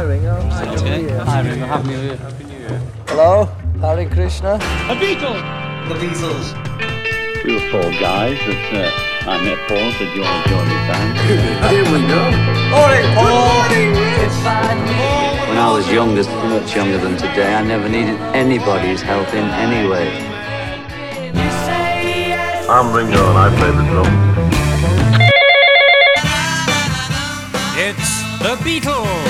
Hi 0.00 0.06
Ringo. 0.06 0.40
Happy 0.40 0.80
New 0.80 1.08
Year. 1.08 1.20
Hi, 1.20 1.40
Ringo. 1.42 1.66
Happy 1.66 1.88
New 1.88 2.00
Year. 2.00 2.16
Hello, 3.08 3.44
Hare 3.84 4.08
Krishna. 4.08 4.56
We 7.44 7.52
were 7.52 7.68
four 7.68 7.90
guys 8.00 8.38
that 8.48 8.64
uh, 8.72 9.30
I 9.30 9.36
met 9.44 9.58
Paul 9.68 9.76
and 9.76 9.94
said, 10.00 10.08
you 10.16 10.22
want 10.22 10.40
to 10.40 10.48
join 10.48 10.64
the 10.64 10.74
band? 10.88 11.20
When 15.50 15.58
I 15.58 15.70
was 15.70 15.86
younger, 15.92 16.24
much 16.48 16.74
younger 16.74 16.96
than 16.96 17.18
today, 17.18 17.52
I 17.54 17.62
never 17.62 17.86
needed 17.86 18.18
anybody's 18.32 19.02
help 19.02 19.28
in 19.34 19.44
any 19.60 19.86
way. 19.86 20.08
I'm 22.72 22.90
Ringo 22.96 23.20
and 23.28 23.36
I 23.36 23.50
play 23.54 23.70
the 23.76 23.84
drums. 23.84 24.16
It's 27.76 28.10
the 28.40 28.56
Beatles. 28.64 29.29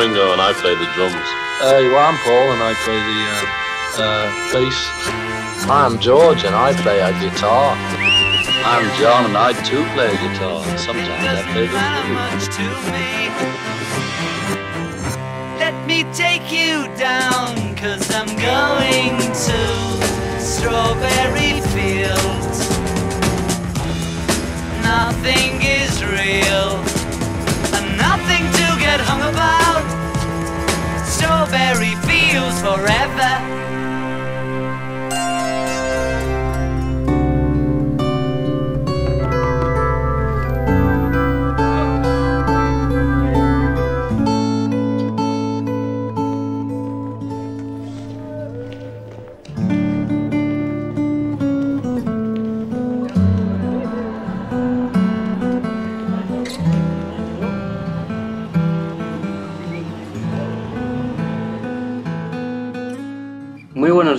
Ringo 0.00 0.32
and 0.32 0.40
I 0.40 0.54
play 0.54 0.74
the 0.74 0.88
drums. 0.96 1.28
Hey, 1.60 1.84
well, 1.92 2.08
I'm 2.08 2.16
Paul 2.24 2.52
and 2.56 2.62
I 2.62 2.72
play 2.88 2.96
the 2.96 3.20
uh, 3.28 3.44
uh, 4.00 4.32
bass. 4.50 4.80
I'm 5.68 6.00
George 6.00 6.42
and 6.44 6.54
I 6.54 6.72
play 6.72 7.00
a 7.00 7.12
guitar. 7.20 7.76
I'm 8.64 8.88
John, 8.98 9.26
and 9.26 9.36
I 9.36 9.52
too 9.62 9.84
play 9.92 10.08
guitar. 10.16 10.64
and 10.64 10.80
Sometimes 10.80 11.26
I 11.28 11.42
play 11.52 11.66
the 11.68 11.76
flute. 11.76 12.16
much 12.16 12.48
to 12.56 12.64
me. 12.88 13.08
Let 15.60 15.76
me 15.86 16.04
take 16.14 16.50
you 16.50 16.88
down, 16.96 17.76
cause 17.76 18.10
I'm 18.14 18.32
going 18.40 19.18
to 19.20 19.60
Strawberry 20.40 21.60
Fields. 21.76 22.58
Nothing 24.80 25.60
is 25.60 26.02
real, 26.02 26.80
and 27.76 27.98
nothing 27.98 28.44
to 28.58 28.66
get 28.80 29.00
hung 29.00 29.20
about. 29.28 29.59
Strawberry 31.20 31.96
Fields 32.06 32.62
forever. 32.62 33.79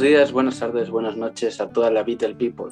Buenos 0.02 0.18
días, 0.18 0.32
buenas 0.32 0.60
tardes, 0.60 0.90
buenas 0.90 1.16
noches 1.16 1.62
a 1.62 1.70
toda 1.70 1.92
la 1.92 2.02
Beatle 2.02 2.34
People. 2.34 2.70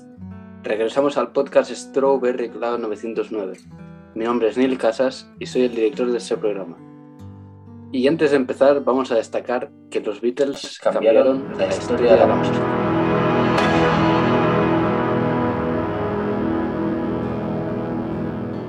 Regresamos 0.64 1.16
al 1.16 1.32
podcast 1.32 1.70
Strawberry 1.70 2.50
Cloud 2.50 2.80
909. 2.80 3.56
Mi 4.16 4.26
nombre 4.26 4.50
es 4.50 4.58
Neil 4.58 4.80
Casas 4.80 5.32
y 5.38 5.46
soy 5.46 5.66
el 5.66 5.76
director 5.76 6.12
de 6.12 6.18
este 6.18 6.36
programa. 6.38 6.76
Y 7.92 8.08
antes 8.08 8.32
de 8.32 8.38
empezar, 8.38 8.84
vamos 8.84 9.12
a 9.12 9.16
destacar 9.16 9.70
que 9.92 10.00
los 10.00 10.22
Beatles 10.22 10.80
cambiaron 10.80 11.56
la 11.56 11.68
historia 11.68 12.14
de 12.14 12.18
la 12.18 12.36
música. 12.36 12.58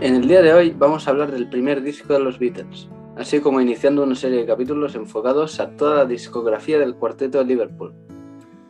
En 0.02 0.16
el 0.16 0.28
día 0.28 0.42
de 0.42 0.52
hoy 0.52 0.74
vamos 0.76 1.08
a 1.08 1.12
hablar 1.12 1.32
del 1.32 1.48
primer 1.48 1.80
disco 1.80 2.12
de 2.12 2.20
los 2.20 2.38
Beatles, 2.38 2.90
así 3.16 3.40
como 3.40 3.62
iniciando 3.62 4.02
una 4.02 4.16
serie 4.16 4.40
de 4.40 4.46
capítulos 4.46 4.94
enfocados 4.96 5.60
a 5.60 5.70
toda 5.70 5.94
la 5.94 6.04
discografía 6.04 6.78
del 6.78 6.96
cuarteto 6.96 7.38
de 7.38 7.44
Liverpool, 7.46 7.94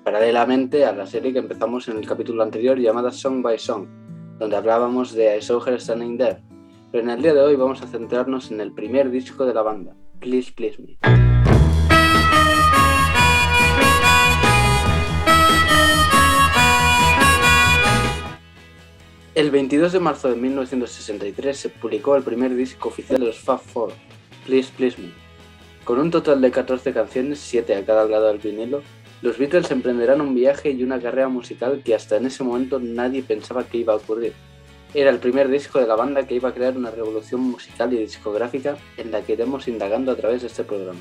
paralelamente 0.04 0.84
a 0.84 0.92
la 0.92 1.06
serie 1.06 1.32
que 1.32 1.38
empezamos 1.38 1.88
en 1.88 1.98
el 1.98 2.06
capítulo 2.06 2.42
anterior 2.42 2.78
llamada 2.78 3.12
Song 3.12 3.42
by 3.42 3.58
Song, 3.58 3.86
donde 4.38 4.56
hablábamos 4.56 5.12
de 5.12 5.36
I 5.36 5.42
Saw 5.42 5.62
Her 5.66 5.80
Standing 5.80 6.16
There. 6.16 6.42
Pero 6.90 7.04
en 7.04 7.10
el 7.10 7.22
día 7.22 7.34
de 7.34 7.40
hoy 7.40 7.56
vamos 7.56 7.82
a 7.82 7.86
centrarnos 7.86 8.50
en 8.50 8.60
el 8.60 8.72
primer 8.72 9.10
disco 9.10 9.44
de 9.44 9.54
la 9.54 9.62
banda, 9.62 9.94
Please 10.18 10.52
Please 10.52 10.82
Me. 10.82 10.96
El 19.34 19.50
22 19.50 19.92
de 19.92 20.00
marzo 20.00 20.28
de 20.28 20.36
1963 20.36 21.56
se 21.56 21.68
publicó 21.68 22.16
el 22.16 22.22
primer 22.22 22.54
disco 22.54 22.88
oficial 22.88 23.20
de 23.20 23.26
los 23.26 23.38
Fab 23.38 23.60
Four, 23.60 23.92
Please 24.44 24.70
Please 24.76 25.00
Me. 25.00 25.10
Con 25.84 25.98
un 25.98 26.10
total 26.10 26.40
de 26.40 26.50
14 26.50 26.92
canciones, 26.92 27.38
7 27.38 27.74
a 27.76 27.84
cada 27.84 28.06
lado 28.06 28.26
del 28.26 28.38
vinilo, 28.38 28.82
los 29.22 29.36
Beatles 29.36 29.70
emprenderán 29.70 30.22
un 30.22 30.34
viaje 30.34 30.70
y 30.70 30.82
una 30.82 30.98
carrera 30.98 31.28
musical 31.28 31.82
que 31.84 31.94
hasta 31.94 32.16
en 32.16 32.26
ese 32.26 32.42
momento 32.42 32.78
nadie 32.80 33.22
pensaba 33.22 33.64
que 33.64 33.78
iba 33.78 33.92
a 33.92 33.96
ocurrir. 33.96 34.32
Era 34.94 35.10
el 35.10 35.18
primer 35.18 35.48
disco 35.48 35.78
de 35.78 35.86
la 35.86 35.94
banda 35.94 36.26
que 36.26 36.34
iba 36.34 36.48
a 36.48 36.54
crear 36.54 36.76
una 36.76 36.90
revolución 36.90 37.42
musical 37.42 37.92
y 37.92 37.98
discográfica 37.98 38.76
en 38.96 39.12
la 39.12 39.20
que 39.20 39.34
iremos 39.34 39.68
indagando 39.68 40.10
a 40.10 40.16
través 40.16 40.40
de 40.40 40.48
este 40.48 40.64
programa. 40.64 41.00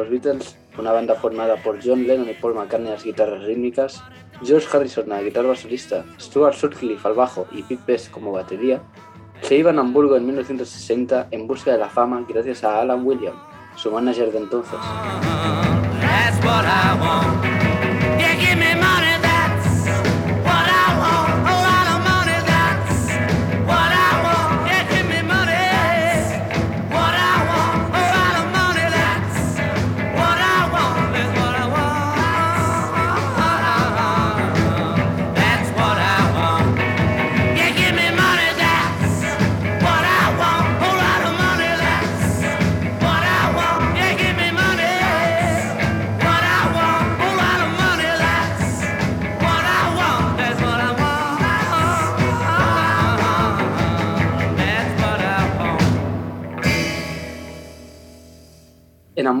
Los 0.00 0.10
Beatles, 0.10 0.56
una 0.78 0.92
banda 0.92 1.14
formada 1.14 1.56
por 1.56 1.78
John 1.84 2.06
Lennon 2.06 2.30
y 2.30 2.34
Paul 2.34 2.54
McCartney 2.54 2.88
a 2.88 2.94
las 2.94 3.04
guitarras 3.04 3.44
rítmicas, 3.44 4.02
George 4.42 4.66
Harrison 4.72 5.12
a 5.12 5.16
la 5.16 5.22
guitarra 5.22 5.54
solista, 5.54 6.04
Stuart 6.18 6.54
Sutcliffe 6.54 7.06
al 7.06 7.14
bajo 7.14 7.46
y 7.52 7.62
Pete 7.62 7.82
Best 7.86 8.10
como 8.10 8.32
batería, 8.32 8.80
se 9.42 9.56
iban 9.56 9.78
a 9.78 9.82
Hamburgo 9.82 10.16
en 10.16 10.24
1960 10.24 11.28
en 11.30 11.46
busca 11.46 11.72
de 11.72 11.78
la 11.78 11.88
fama 11.88 12.24
gracias 12.26 12.64
a 12.64 12.80
Alan 12.80 13.06
Williams, 13.06 13.38
su 13.76 13.90
manager 13.90 14.32
de 14.32 14.38
entonces. 14.38 14.78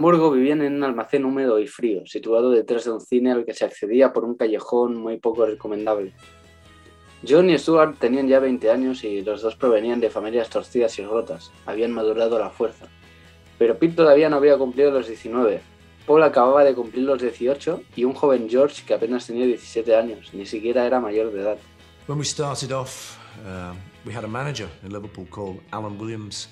Hamburgo 0.00 0.30
vivían 0.30 0.62
en 0.62 0.76
un 0.76 0.84
almacén 0.84 1.26
húmedo 1.26 1.58
y 1.58 1.66
frío, 1.66 2.06
situado 2.06 2.50
detrás 2.50 2.86
de 2.86 2.92
un 2.92 3.02
cine 3.02 3.32
al 3.32 3.44
que 3.44 3.52
se 3.52 3.66
accedía 3.66 4.14
por 4.14 4.24
un 4.24 4.34
callejón 4.34 4.96
muy 4.96 5.18
poco 5.18 5.44
recomendable. 5.44 6.14
John 7.28 7.50
y 7.50 7.58
Stuart 7.58 7.98
tenían 7.98 8.26
ya 8.26 8.38
20 8.40 8.70
años 8.70 9.04
y 9.04 9.20
los 9.20 9.42
dos 9.42 9.56
provenían 9.56 10.00
de 10.00 10.08
familias 10.08 10.48
torcidas 10.48 10.98
y 10.98 11.04
rotas, 11.04 11.52
habían 11.66 11.92
madurado 11.92 12.36
a 12.36 12.38
la 12.38 12.48
fuerza. 12.48 12.86
Pero 13.58 13.78
Pete 13.78 13.96
todavía 13.96 14.30
no 14.30 14.36
había 14.36 14.56
cumplido 14.56 14.90
los 14.90 15.06
19, 15.06 15.60
Paul 16.06 16.22
acababa 16.22 16.64
de 16.64 16.74
cumplir 16.74 17.04
los 17.04 17.20
18 17.20 17.82
y 17.94 18.04
un 18.04 18.14
joven 18.14 18.48
George 18.48 18.82
que 18.86 18.94
apenas 18.94 19.26
tenía 19.26 19.44
17 19.44 19.94
años, 19.94 20.32
ni 20.32 20.46
siquiera 20.46 20.86
era 20.86 20.98
mayor 20.98 21.30
de 21.30 21.42
edad. 21.42 21.58
When 22.06 22.18
we 22.18 22.24
started 22.24 22.72
off, 22.72 23.18
um, 23.44 23.76
we 24.06 24.14
had 24.14 24.24
a 24.24 24.28
manager 24.28 24.70
in 24.82 24.92
Liverpool 24.92 25.26
called 25.26 25.60
Alan 25.74 25.98
Williams, 25.98 26.48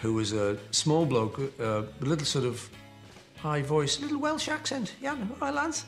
who 0.00 0.14
was 0.14 0.32
a 0.32 0.56
small 0.70 1.04
bloke, 1.04 1.40
uh, 1.58 1.82
a 2.00 2.04
little 2.04 2.24
sort 2.24 2.44
of 2.44 2.70
high 3.44 3.60
voice, 3.60 4.00
little 4.00 4.18
Welsh 4.18 4.48
accent. 4.48 4.94
Yeah, 5.02 5.10
all 5.10 5.36
right, 5.38 5.52
lads. 5.52 5.84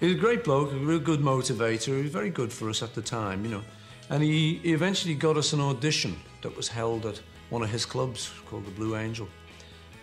He 0.00 0.06
was 0.08 0.16
a 0.16 0.18
great 0.18 0.44
bloke, 0.44 0.70
a 0.70 0.76
real 0.76 0.98
good 0.98 1.20
motivator. 1.20 1.96
He 1.96 2.02
was 2.02 2.10
very 2.10 2.28
good 2.28 2.52
for 2.52 2.68
us 2.68 2.82
at 2.82 2.94
the 2.94 3.00
time, 3.00 3.42
you 3.42 3.50
know. 3.50 3.62
And 4.10 4.22
he, 4.22 4.56
he 4.56 4.74
eventually 4.74 5.14
got 5.14 5.38
us 5.38 5.54
an 5.54 5.62
audition 5.62 6.14
that 6.42 6.54
was 6.54 6.68
held 6.68 7.06
at 7.06 7.22
one 7.48 7.62
of 7.62 7.70
his 7.70 7.86
clubs 7.86 8.30
called 8.44 8.66
the 8.66 8.70
Blue 8.70 8.96
Angel. 8.96 9.26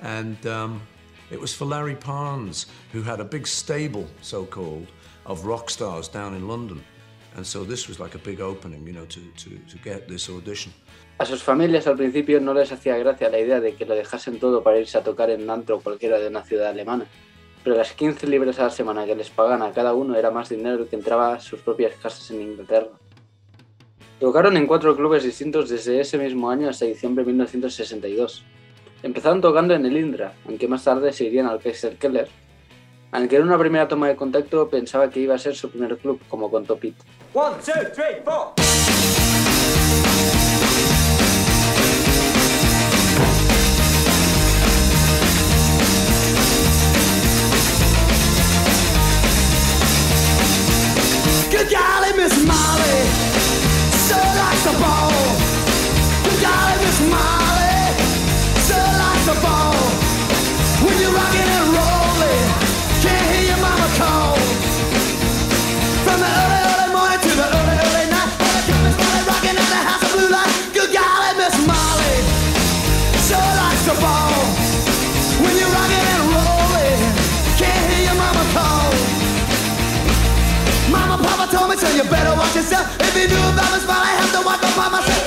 And 0.01 0.43
um, 0.47 0.81
it 1.29 1.39
was 1.39 1.53
for 1.53 1.65
Larry 1.65 1.95
Parnes, 1.95 2.65
who 2.91 3.03
had 3.03 3.19
a 3.19 3.25
big 3.25 3.45
stable, 3.45 4.07
so 4.23 4.43
called, 4.43 4.87
of 5.27 5.45
rock 5.45 5.69
stars 5.69 6.07
down 6.07 6.33
in 6.33 6.47
London. 6.47 6.83
A 11.17 11.25
sus 11.25 11.43
familias 11.43 11.87
al 11.87 11.95
principio 11.95 12.41
no 12.41 12.53
les 12.53 12.71
hacía 12.71 12.97
gracia 12.97 13.29
la 13.29 13.39
idea 13.39 13.59
de 13.59 13.75
que 13.75 13.85
lo 13.85 13.95
dejasen 13.95 14.39
todo 14.39 14.63
para 14.63 14.79
irse 14.79 14.97
a 14.97 15.03
tocar 15.03 15.29
en 15.29 15.43
un 15.43 15.49
antro 15.49 15.79
cualquiera 15.79 16.19
de 16.19 16.27
una 16.27 16.43
ciudad 16.43 16.69
alemana, 16.69 17.05
pero 17.63 17.75
las 17.75 17.93
15 17.93 18.27
libras 18.27 18.59
a 18.59 18.63
la 18.63 18.69
semana 18.69 19.05
que 19.05 19.15
les 19.15 19.29
pagan 19.29 19.61
a 19.61 19.71
cada 19.71 19.93
uno 19.93 20.15
era 20.15 20.31
más 20.31 20.49
dinero 20.49 20.89
que 20.89 20.95
entraba 20.95 21.35
a 21.35 21.39
sus 21.39 21.61
propias 21.61 21.93
casas 21.95 22.29
en 22.31 22.41
Inglaterra. 22.41 22.89
Tocaron 24.19 24.57
en 24.57 24.67
cuatro 24.67 24.95
clubes 24.95 25.23
distintos 25.23 25.69
desde 25.69 25.99
ese 25.99 26.17
mismo 26.17 26.49
año 26.49 26.69
hasta 26.69 26.85
diciembre 26.85 27.23
de 27.23 27.31
1962. 27.31 28.43
Empezaron 29.03 29.41
tocando 29.41 29.73
en 29.73 29.85
el 29.85 29.97
Indra, 29.97 30.33
aunque 30.45 30.67
más 30.67 30.83
tarde 30.83 31.11
se 31.11 31.25
irían 31.25 31.47
al 31.47 31.59
Kaiser 31.59 31.97
Keller, 31.97 32.29
aunque 33.11 33.35
en 33.35 33.43
una 33.43 33.57
primera 33.57 33.87
toma 33.87 34.07
de 34.07 34.15
contacto 34.15 34.69
pensaba 34.69 35.09
que 35.09 35.19
iba 35.19 35.35
a 35.35 35.37
ser 35.37 35.55
su 35.55 35.69
primer 35.69 35.97
club, 35.97 36.19
como 36.29 36.49
contó 36.49 36.77
Pete. 36.77 37.03
One, 37.33 37.55
two, 37.63 37.73
three, 37.93 38.21
four. 38.23 38.53
Good 51.51 51.69
golly, 51.69 52.13
Miss 52.17 52.45
Molly, 52.45 52.97
so 54.07 54.15
likes 54.15 54.63
the 54.63 54.77
ball. 54.79 55.20
Me, 81.71 81.77
so 81.77 81.87
you 81.95 82.03
better 82.03 82.35
watch 82.35 82.53
yourself. 82.53 82.85
If 82.99 83.15
you 83.15 83.29
knew 83.29 83.37
about 83.37 83.71
Miss 83.71 83.87
Molly, 83.87 84.03
I 84.03 84.19
have 84.19 84.31
to 84.33 84.45
watch 84.45 84.61
up 84.61 84.75
by 84.75 84.89
myself. 84.89 85.20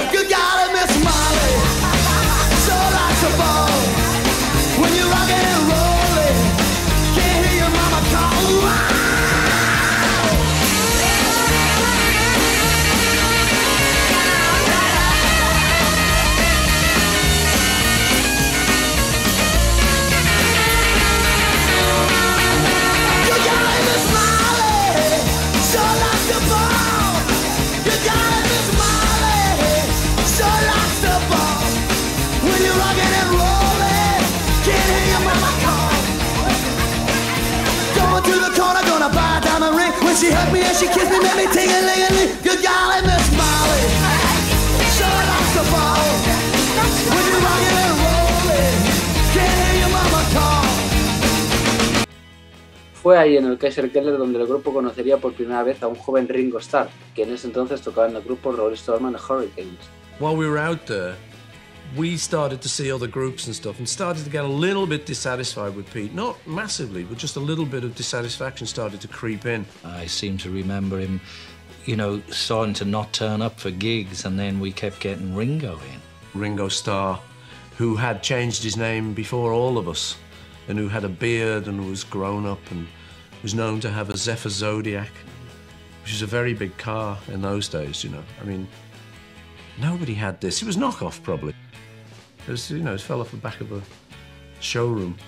Fue 53.25 53.31
ahí 53.31 53.39
en 53.39 53.47
el 53.47 53.57
Kaiser 53.57 53.91
Keller 53.91 54.19
donde 54.19 54.39
el 54.39 54.47
grupo 54.47 54.75
conocería 54.75 55.17
por 55.17 55.33
primera 55.33 55.63
vez 55.63 55.83
a 55.83 55.89
un 55.89 55.95
joven 55.95 56.29
Ringo 56.29 56.59
Starr, 56.59 56.91
que 57.15 57.23
en 57.23 57.33
ese 57.33 57.47
entonces 57.47 57.81
tocaba 57.81 58.07
en 58.07 58.17
el 58.17 58.23
grupo 58.23 58.53
Rolling 58.53 58.75
Stone 58.75 59.07
and 59.07 59.17
the 59.17 59.23
Hurricanes. 59.23 59.79
While 60.19 60.37
we 60.37 60.47
were 60.47 60.59
out 60.59 60.85
there, 60.85 61.17
we 61.97 62.19
started 62.19 62.61
to 62.61 62.69
see 62.69 62.93
other 62.93 63.07
groups 63.07 63.47
and 63.47 63.57
stuff 63.57 63.79
and 63.79 63.89
started 63.89 64.25
to 64.25 64.31
get 64.31 64.45
a 64.45 64.47
little 64.47 64.87
bit 64.87 65.07
dissatisfied 65.07 65.75
with 65.75 65.91
Pete. 65.91 66.13
Not 66.13 66.37
massively, 66.47 67.03
but 67.03 67.17
just 67.17 67.37
a 67.37 67.41
little 67.41 67.65
bit 67.65 67.83
of 67.83 67.95
dissatisfaction 67.95 68.67
started 68.67 69.01
to 69.01 69.09
creep 69.09 69.47
in. 69.47 69.65
I 69.83 70.05
seem 70.05 70.37
to 70.39 70.51
remember 70.51 70.99
him, 70.99 71.19
you 71.87 71.97
know, 71.97 72.21
starting 72.29 72.75
to 72.75 72.85
not 72.85 73.15
turn 73.15 73.41
up 73.41 73.59
for 73.59 73.71
gigs, 73.71 74.27
and 74.27 74.39
then 74.39 74.61
we 74.61 74.71
kept 74.71 75.01
getting 75.01 75.35
Ringo 75.35 75.81
in. 75.95 76.39
Ringo 76.39 76.69
Starr, 76.69 77.19
who 77.79 77.97
had 77.97 78.23
changed 78.23 78.63
his 78.63 78.77
name 78.77 79.15
before 79.15 79.55
all 79.55 79.79
of 79.79 79.89
us, 79.89 80.15
and 80.69 80.79
who 80.79 80.89
had 80.89 81.05
a 81.05 81.09
beard 81.09 81.69
and 81.69 81.89
was 81.89 82.05
grown 82.05 82.45
up 82.45 82.61
and 82.71 82.87
was 83.45 83.55
known 83.55 83.79
to 83.79 83.91
have 83.91 84.09
a 84.09 84.17
Zephyr 84.17 84.49
Zodiac, 84.49 85.11
which 86.03 86.13
was 86.13 86.23
a 86.23 86.27
very 86.27 86.55
big 86.55 86.75
car 86.79 87.19
in 87.29 87.43
those 87.43 87.69
days, 87.69 88.03
you 88.03 88.09
know. 88.09 88.25
I 88.41 88.45
mean, 88.45 88.67
nobody 89.79 90.15
had 90.15 90.41
this. 90.41 90.63
It 90.63 90.65
was 90.65 90.79
knockoff, 90.79 91.23
probably. 91.23 91.55
It 92.49 92.51
was, 92.51 92.71
you 92.71 92.79
know, 92.79 92.95
it 92.95 93.03
fell 93.03 93.21
off 93.21 93.33
the 93.33 93.37
back 93.37 93.61
of 93.61 93.71
a 93.71 93.83
showroom. 94.61 95.19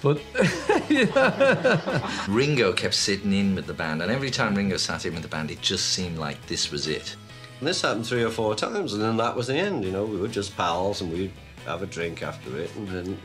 But 0.00 0.22
Ringo 2.28 2.72
kept 2.72 2.94
sitting 2.94 3.34
in 3.34 3.54
with 3.54 3.66
the 3.66 3.74
band, 3.74 4.00
and 4.00 4.10
every 4.10 4.30
time 4.30 4.54
Ringo 4.54 4.78
sat 4.78 5.04
in 5.04 5.12
with 5.12 5.22
the 5.22 5.28
band, 5.28 5.50
it 5.50 5.60
just 5.60 5.90
seemed 5.92 6.16
like 6.16 6.44
this 6.46 6.70
was 6.70 6.88
it. 6.88 7.14
And 7.58 7.68
this 7.68 7.82
happened 7.82 8.06
three 8.06 8.24
or 8.24 8.30
four 8.30 8.54
times, 8.54 8.94
and 8.94 9.02
then 9.02 9.18
that 9.18 9.36
was 9.36 9.48
the 9.48 9.54
end. 9.54 9.84
You 9.84 9.92
know, 9.92 10.06
we 10.06 10.16
were 10.16 10.28
just 10.28 10.56
pals, 10.56 11.02
and 11.02 11.12
we'd 11.12 11.32
have 11.66 11.82
a 11.82 11.86
drink 11.86 12.22
after 12.22 12.56
it, 12.56 12.74
and 12.76 12.88
then 12.88 13.18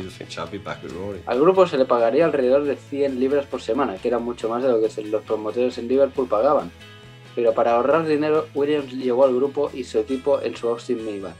Rory. 0.00 1.20
Al 1.26 1.40
grupo 1.40 1.66
se 1.66 1.76
le 1.76 1.84
pagaría 1.84 2.24
alrededor 2.24 2.64
de 2.64 2.76
100 2.76 3.20
libras 3.20 3.46
por 3.46 3.60
semana, 3.60 3.96
que 3.96 4.08
era 4.08 4.18
mucho 4.18 4.48
más 4.48 4.62
de 4.62 4.68
lo 4.68 4.80
que 4.80 5.02
los 5.04 5.22
promotores 5.22 5.78
en 5.78 5.88
Liverpool 5.88 6.28
pagaban. 6.28 6.70
Pero 7.34 7.54
para 7.54 7.72
ahorrar 7.72 8.06
dinero, 8.06 8.46
Williams 8.54 8.92
llevó 8.92 9.24
al 9.24 9.34
grupo 9.34 9.70
y 9.72 9.84
su 9.84 9.98
equipo 9.98 10.40
en 10.42 10.56
su 10.56 10.68
Austin 10.68 11.04
Minivan. 11.04 11.34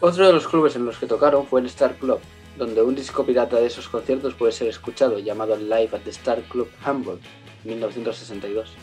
Otro 0.00 0.26
de 0.26 0.32
los 0.32 0.46
clubes 0.46 0.76
en 0.76 0.84
los 0.84 0.98
que 0.98 1.06
tocaron 1.06 1.46
fue 1.46 1.60
el 1.60 1.66
Star 1.66 1.96
Club, 1.96 2.20
donde 2.56 2.82
un 2.82 2.94
disco 2.94 3.24
pirata 3.24 3.56
de 3.56 3.66
esos 3.66 3.88
conciertos 3.88 4.34
puede 4.34 4.52
ser 4.52 4.68
escuchado, 4.68 5.18
llamado 5.18 5.56
Live 5.56 5.90
at 5.92 6.02
the 6.04 6.10
Star 6.10 6.40
Club 6.42 6.68
Hamburg, 6.84 7.20
1962. 7.64 8.74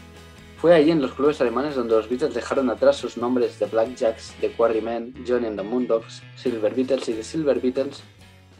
Fue 0.57 0.73
allí 0.73 0.91
en 0.91 1.01
los 1.01 1.13
clubes 1.13 1.39
alemanes 1.41 1.75
donde 1.75 1.95
los 1.95 2.09
Beatles 2.09 2.33
dejaron 2.33 2.69
atrás 2.69 2.95
sus 2.95 3.17
nombres 3.17 3.59
de 3.59 3.65
Blackjacks, 3.67 4.33
The 4.41 4.51
Quarrymen, 4.53 5.13
Johnny 5.27 5.47
and 5.47 5.57
the 5.57 5.63
Moondogs, 5.63 6.23
Silver 6.35 6.73
Beatles 6.73 7.07
y 7.09 7.13
The 7.13 7.23
Silver 7.23 7.59
Beatles, 7.59 8.01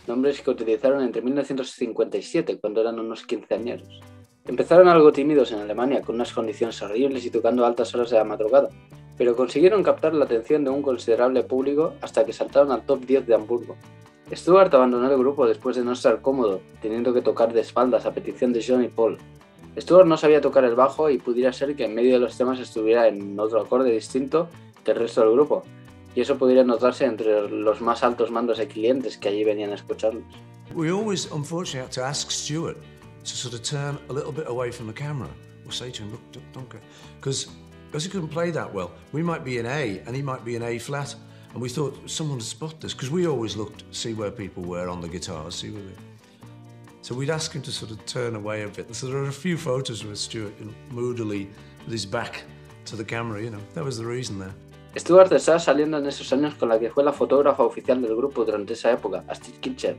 nombres 0.08 0.42
que 0.42 0.52
utilizaron 0.52 1.04
entre 1.04 1.22
1957, 1.22 2.58
cuando 2.60 2.82
eran 2.82 3.00
unos 3.00 3.26
quinceañeros. 3.26 4.02
Empezaron 4.46 4.88
algo 4.88 5.12
tímidos 5.12 5.52
en 5.52 5.60
Alemania, 5.60 6.02
con 6.02 6.16
unas 6.16 6.32
condiciones 6.32 6.82
horribles 6.82 7.26
y 7.26 7.32
tocando 7.32 7.66
altas 7.66 7.94
horas 7.96 8.12
de 8.12 8.18
la 8.18 8.24
madrugada, 8.24 8.70
pero 9.18 9.36
consiguieron 9.36 9.84
captar 9.84 10.14
la 10.14 10.26
atención 10.26 10.64
de 10.64 10.70
un 10.70 10.82
considerable 10.82 11.44
público 11.44 11.94
hasta 12.02 12.26
que 12.26 12.34
saltaron 12.34 12.72
al 12.72 12.86
top 12.86 13.06
10 13.06 13.26
de 13.28 13.36
Hamburgo. 13.36 13.76
Stewart 14.32 14.74
abandonó 14.74 15.10
el 15.10 15.18
grupo 15.18 15.48
después 15.48 15.76
de 15.76 15.84
no 15.84 15.94
estar 15.94 16.22
cómodo, 16.22 16.62
teniendo 16.82 17.14
que 17.14 17.22
tocar 17.22 17.54
de 17.54 17.62
espaldas 17.62 18.06
a 18.06 18.14
petición 18.14 18.54
de 18.54 18.64
John 18.68 18.84
y 18.84 18.88
Paul. 18.88 19.18
Stewart 19.78 20.08
no 20.08 20.18
sabía 20.18 20.42
tocar 20.42 20.64
el 20.64 20.76
bajo 20.76 21.10
y 21.10 21.18
pudiera 21.18 21.52
ser 21.54 21.76
que 21.76 21.86
en 21.86 21.94
medio 21.94 22.14
de 22.14 22.20
los 22.20 22.38
temas 22.38 22.60
estuviera 22.60 23.08
en 23.08 23.40
otro 23.40 23.62
acorde 23.62 23.92
distinto 23.92 24.48
que 24.84 24.92
el 24.92 24.98
resto 24.98 25.22
del 25.22 25.34
grupo, 25.34 25.64
y 26.16 26.22
eso 26.22 26.38
podría 26.38 26.64
notarse 26.64 27.06
entre 27.06 27.50
los 27.50 27.82
más 27.82 28.04
altos 28.04 28.32
mandos 28.32 28.58
de 28.58 28.68
clientes 28.68 29.18
que 29.18 29.30
allí 29.30 29.44
venían 29.44 29.76
we 30.74 30.92
always, 30.92 31.32
unfortunately, 31.32 31.82
had 31.82 31.92
to 31.94 32.04
ask 32.04 32.32
Stuart 32.32 32.78
to 33.24 33.36
sort 33.36 33.54
of 33.54 33.64
turn 33.64 33.98
a 34.10 34.14
little 34.14 34.32
bit 34.32 34.48
away 34.48 34.72
from 34.72 34.88
the 34.88 34.94
camera 34.94 35.30
or 35.66 35.72
say 35.72 35.92
to 35.92 36.04
him, 36.04 36.12
look, 36.12 36.54
don't- 36.54 36.70
go. 36.70 36.80
Because 37.20 37.48
he 38.04 38.10
couldn't 38.10 38.30
play 38.30 38.52
that 38.52 38.74
well, 38.74 38.92
we 39.12 39.24
might 39.24 39.44
be 39.44 39.58
in 39.58 39.66
A 39.66 40.02
and 40.06 40.16
he 40.16 40.22
might 40.22 40.44
be 40.44 40.56
in 40.56 40.64
A 40.64 40.80
flat. 40.80 41.16
And 41.54 41.62
we 41.62 41.70
thought 41.70 42.10
someone 42.10 42.38
would 42.38 42.46
spot 42.46 42.82
this 42.82 42.94
because 42.94 43.10
we 43.10 43.26
always 43.28 43.56
looked, 43.56 43.84
see 43.92 44.14
where 44.14 44.30
people 44.30 44.64
were 44.64 44.90
on 44.90 45.00
the 45.00 45.08
guitars, 45.08 45.56
see 45.56 45.70
where 45.70 45.82
they. 45.82 45.94
So 47.02 47.16
we'd 47.16 47.30
ask 47.30 47.54
him 47.54 47.62
to 47.62 47.72
sort 47.72 47.92
of 47.92 48.06
turn 48.06 48.36
away 48.36 48.64
a 48.64 48.68
bit. 48.68 48.94
So 48.94 49.08
there 49.08 49.18
are 49.18 49.30
a 49.30 49.32
few 49.32 49.58
photos 49.58 50.04
with 50.04 50.18
Stuart 50.18 50.54
you 50.60 50.66
know, 50.66 50.74
moodily 50.90 51.48
with 51.86 51.94
his 51.94 52.06
back 52.06 52.44
to 52.86 52.98
the 52.98 53.06
camera, 53.06 53.42
you 53.42 53.52
know. 53.52 53.62
That 53.76 53.86
was 53.86 53.98
the 53.98 54.06
reason 54.06 54.40
there. 54.40 54.54
Stewart 54.98 55.32
estaba 55.34 55.60
saliendo 55.60 55.98
en 55.98 56.06
esos 56.06 56.32
años 56.32 56.56
con 56.56 56.70
la 56.70 56.80
que 56.80 56.90
fue 56.90 57.04
la 57.04 57.12
fotógrafa 57.12 57.64
oficial 57.64 58.02
del 58.02 58.16
grupo 58.16 58.46
durante 58.46 58.74
esa 58.74 58.92
época, 58.94 59.26
Astrid 59.28 59.56
Kitchen, 59.56 59.98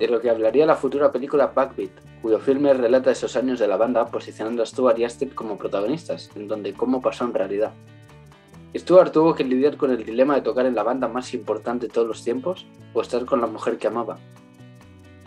de 0.00 0.08
lo 0.08 0.20
que 0.20 0.30
hablaría 0.30 0.66
la 0.66 0.74
futura 0.74 1.12
película 1.12 1.52
Backbeat, 1.54 1.92
cuyo 2.20 2.40
filme 2.40 2.74
relata 2.74 3.12
esos 3.12 3.36
años 3.36 3.60
de 3.60 3.68
la 3.68 3.76
banda 3.76 4.06
posicionando 4.06 4.64
a 4.64 4.66
Stewart 4.66 4.98
y 4.98 5.04
Astrid 5.04 5.32
como 5.32 5.56
protagonistas, 5.56 6.28
en 6.34 6.48
donde 6.48 6.72
cómo 6.72 7.00
pasó 7.00 7.24
en 7.24 7.34
realidad. 7.34 7.72
Stewart 8.76 9.12
tuvo 9.12 9.34
que 9.34 9.44
lidiar 9.44 9.76
con 9.76 9.92
el 9.92 10.04
dilema 10.04 10.34
de 10.34 10.42
tocar 10.42 10.66
en 10.66 10.74
la 10.74 10.82
banda 10.82 11.06
más 11.06 11.32
importante 11.32 11.86
de 11.86 11.92
todos 11.92 12.08
los 12.08 12.24
tiempos 12.24 12.66
o 12.94 13.00
estar 13.00 13.24
con 13.26 13.40
la 13.40 13.46
mujer 13.46 13.78
que 13.78 13.86
amaba. 13.86 14.18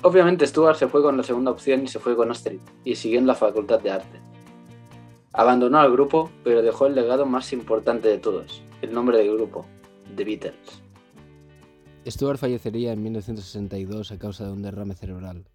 Obviamente 0.01 0.46
Stewart 0.46 0.75
se 0.75 0.89
fue 0.89 1.01
con 1.01 1.15
la 1.15 1.24
segunda 1.24 1.51
opción 1.51 1.84
y 1.84 1.88
se 1.88 2.00
fue 2.00 2.17
con 2.17 2.29
Astrid, 2.29 2.60
y 2.84 2.96
siguió 2.96 3.20
en 3.20 3.27
la 3.27 3.36
Facultad 3.36 3.79
de 3.79 3.91
Arte. 3.91 4.31
Abandonó 5.34 5.80
al 5.80 5.92
grupo, 5.92 6.30
pero 6.44 6.62
dejó 6.62 6.88
el 6.88 6.96
legado 6.96 7.26
más 7.26 7.54
importante 7.54 8.10
de 8.10 8.18
todos, 8.18 8.62
el 8.82 8.94
nombre 8.94 9.18
del 9.18 9.34
grupo, 9.36 9.66
The 10.16 10.26
Beatles. 10.26 10.82
Stewart 12.06 12.38
fallecería 12.38 12.92
en 12.92 13.02
1962 13.04 14.12
a 14.12 14.18
causa 14.18 14.46
de 14.46 14.52
un 14.52 14.62
derrame 14.62 14.96
cerebral. 14.96 15.46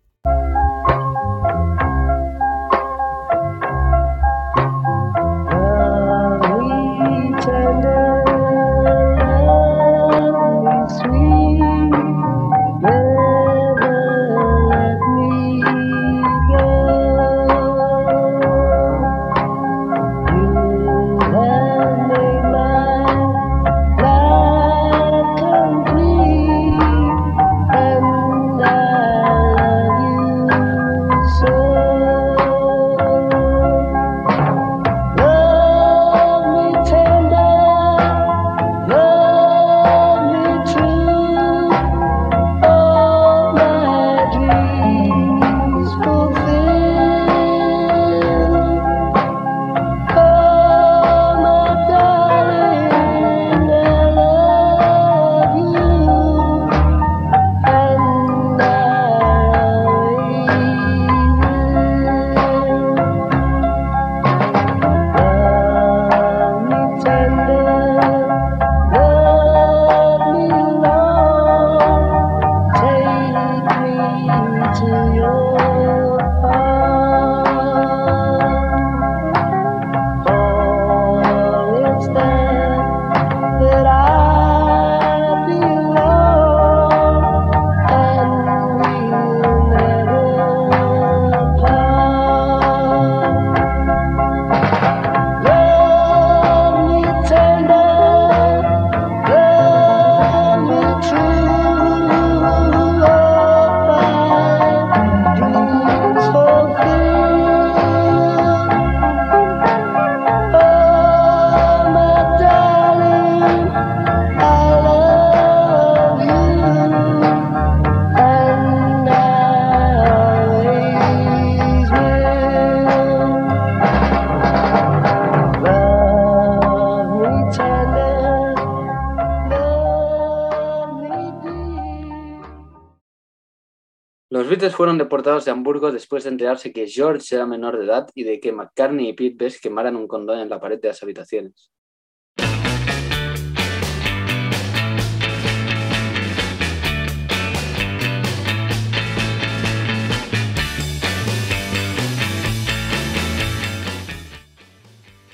Beatles 134.56 134.74
fueron 134.74 134.96
deportados 134.96 135.44
de 135.44 135.50
Hamburgo 135.50 135.92
después 135.92 136.24
de 136.24 136.30
enterarse 136.30 136.72
que 136.72 136.88
George 136.88 137.34
era 137.34 137.44
menor 137.44 137.76
de 137.76 137.84
edad 137.84 138.08
y 138.14 138.24
de 138.24 138.40
que 138.40 138.52
McCartney 138.52 139.10
y 139.10 139.12
Pete 139.12 139.36
Best 139.36 139.62
quemaran 139.62 139.96
un 139.96 140.08
condón 140.08 140.40
en 140.40 140.48
la 140.48 140.58
pared 140.58 140.80
de 140.80 140.88
las 140.88 141.02
habitaciones. 141.02 141.70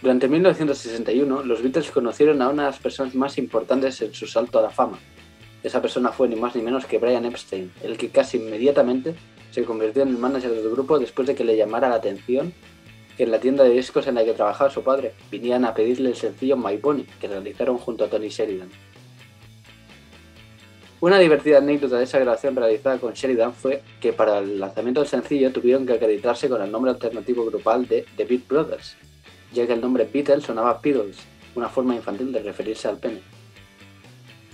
Durante 0.01 0.27
1961, 0.27 1.45
los 1.45 1.63
Beatles 1.63 1.93
conocieron 1.93 2.43
a 2.43 2.49
una 2.49 2.65
de 2.65 2.71
las 2.71 2.81
personas 2.81 3.15
más 3.15 3.39
importantes 3.39 4.03
en 4.03 4.13
su 4.13 4.27
salto 4.27 4.59
a 4.59 4.63
la 4.63 4.71
fama, 4.71 4.99
Esa 5.63 5.81
persona 5.81 6.11
fue 6.11 6.29
ni 6.29 6.37
más 6.37 6.57
ni 6.57 6.63
menos 6.63 6.87
que 6.87 6.99
Brian 6.99 7.25
Epstein, 7.25 7.73
el 7.83 7.97
que 7.97 8.11
casi 8.11 8.39
inmediatamente 8.39 9.15
se 9.51 9.65
convirtió 9.65 10.03
en 10.03 10.09
el 10.09 10.19
manager 10.19 10.51
del 10.51 10.71
grupo 10.71 10.99
después 10.99 11.29
de 11.29 11.35
que 11.35 11.45
le 11.45 11.57
llamara 11.57 11.89
la 11.89 11.97
atención 11.97 12.53
que 13.17 13.25
en 13.25 13.31
la 13.31 13.39
tienda 13.39 13.65
de 13.65 13.71
discos 13.71 14.07
en 14.07 14.15
la 14.15 14.25
que 14.25 14.33
trabajaba 14.33 14.71
su 14.71 14.83
padre 14.83 15.15
vinieran 15.31 15.65
a 15.65 15.75
pedirle 15.75 16.09
el 16.09 16.17
sencillo 16.17 16.57
My 16.57 16.79
Bonnie 16.79 17.07
que 17.21 17.29
realizaron 17.29 17.79
junto 17.79 18.05
a 18.05 18.09
Tony 18.09 18.29
Sheridan. 18.29 18.71
Una 21.01 21.19
divertida 21.19 21.59
anécdota 21.59 21.99
de 21.99 22.05
esa 22.05 22.21
grabación 22.21 22.55
realizada 22.55 22.99
con 22.99 23.13
Sheridan 23.13 23.53
fue 23.53 23.83
que 24.01 24.13
para 24.13 24.39
el 24.39 24.61
lanzamiento 24.61 25.01
del 25.01 25.09
sencillo 25.09 25.53
tuvieron 25.53 25.85
que 25.85 25.95
acreditarse 25.95 26.49
con 26.49 26.63
el 26.63 26.71
nombre 26.71 26.93
alternativo 26.93 27.45
grupal 27.45 27.89
de 27.89 28.07
The 28.17 28.25
Beat 28.25 28.47
Brothers, 28.47 28.97
ya 29.53 29.67
que 29.67 29.73
el 29.73 29.81
nombre 29.81 30.09
Beatles 30.11 30.45
sonaba 30.45 30.81
Beatles, 30.83 31.19
una 31.57 31.69
forma 31.69 31.97
infantil 31.97 32.33
de 32.33 32.43
referirse 32.43 32.87
al 32.87 32.99
pene. 32.99 33.21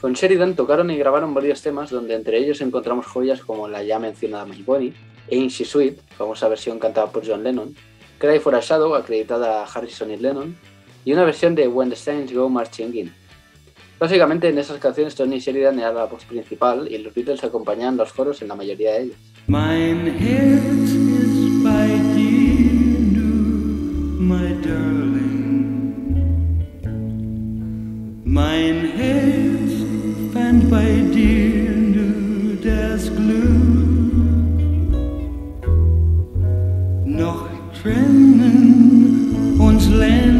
Con 0.00 0.12
Sheridan 0.12 0.54
tocaron 0.54 0.90
y 0.90 0.96
grabaron 0.96 1.34
varios 1.34 1.60
temas 1.60 1.90
donde 1.90 2.14
entre 2.14 2.38
ellos 2.38 2.60
encontramos 2.60 3.06
joyas 3.06 3.40
como 3.40 3.66
la 3.66 3.82
ya 3.82 3.98
mencionada 3.98 4.44
My 4.44 4.62
Bonnie, 4.62 4.94
Ain't 5.30 5.50
She 5.50 5.64
Sweet, 5.64 5.98
famosa 6.16 6.48
versión 6.48 6.78
cantada 6.78 7.10
por 7.10 7.26
John 7.26 7.42
Lennon, 7.42 7.74
Cry 8.18 8.38
for 8.38 8.54
a 8.54 8.60
Shadow, 8.60 8.94
acreditada 8.94 9.62
a 9.62 9.64
Harrison 9.64 10.10
y 10.12 10.16
Lennon, 10.16 10.56
y 11.04 11.12
una 11.12 11.24
versión 11.24 11.56
de 11.56 11.66
When 11.66 11.90
the 11.90 11.96
Saints 11.96 12.32
Go 12.32 12.48
Marching 12.48 12.94
In. 12.94 13.12
Básicamente 13.98 14.48
en 14.48 14.58
esas 14.58 14.78
canciones 14.78 15.16
Tony 15.16 15.40
Sheridan 15.40 15.80
era 15.80 15.92
la 15.92 16.04
voz 16.04 16.24
principal 16.24 16.86
y 16.88 16.98
los 16.98 17.12
Beatles 17.12 17.42
acompañaban 17.42 17.96
los 17.96 18.12
coros 18.12 18.40
en 18.40 18.48
la 18.48 18.54
mayoría 18.54 18.92
de 18.92 19.02
ellas. 19.02 19.16
and 30.60 30.70
by 30.70 31.14
dear 31.14 31.70
nude 31.70 32.66
as. 32.66 33.10
Noch 37.06 37.48
trennen 37.80 39.60
uns 39.60 39.88
länger. 39.88 40.37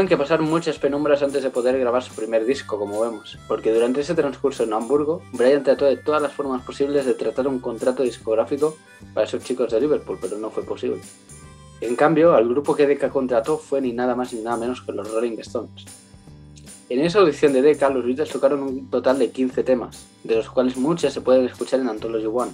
Tuvieron 0.00 0.16
que 0.16 0.22
pasar 0.22 0.40
muchas 0.40 0.78
penumbras 0.78 1.22
antes 1.22 1.42
de 1.42 1.50
poder 1.50 1.78
grabar 1.78 2.02
su 2.02 2.14
primer 2.14 2.46
disco, 2.46 2.78
como 2.78 3.02
vemos, 3.02 3.36
porque 3.46 3.70
durante 3.70 4.00
ese 4.00 4.14
transcurso 4.14 4.64
en 4.64 4.72
Hamburgo, 4.72 5.20
Brian 5.32 5.62
trató 5.62 5.84
de 5.84 5.98
todas 5.98 6.22
las 6.22 6.32
formas 6.32 6.62
posibles 6.62 7.04
de 7.04 7.12
tratar 7.12 7.46
un 7.46 7.58
contrato 7.58 8.02
discográfico 8.02 8.78
para 9.12 9.26
esos 9.26 9.44
chicos 9.44 9.70
de 9.70 9.78
Liverpool, 9.78 10.16
pero 10.18 10.38
no 10.38 10.48
fue 10.48 10.62
posible. 10.62 11.02
En 11.82 11.96
cambio, 11.96 12.32
al 12.32 12.48
grupo 12.48 12.74
que 12.74 12.86
Decca 12.86 13.10
contrató 13.10 13.58
fue 13.58 13.82
ni 13.82 13.92
nada 13.92 14.14
más 14.14 14.32
ni 14.32 14.40
nada 14.40 14.56
menos 14.56 14.80
que 14.80 14.92
los 14.92 15.12
Rolling 15.12 15.36
Stones. 15.40 15.84
En 16.88 17.00
esa 17.00 17.18
audición 17.18 17.52
de 17.52 17.60
Decca, 17.60 17.90
los 17.90 18.06
Beatles 18.06 18.30
tocaron 18.30 18.62
un 18.62 18.88
total 18.88 19.18
de 19.18 19.30
15 19.30 19.62
temas, 19.64 20.06
de 20.24 20.36
los 20.36 20.48
cuales 20.48 20.78
muchas 20.78 21.12
se 21.12 21.20
pueden 21.20 21.44
escuchar 21.44 21.78
en 21.78 21.90
Anthology 21.90 22.24
One. 22.24 22.52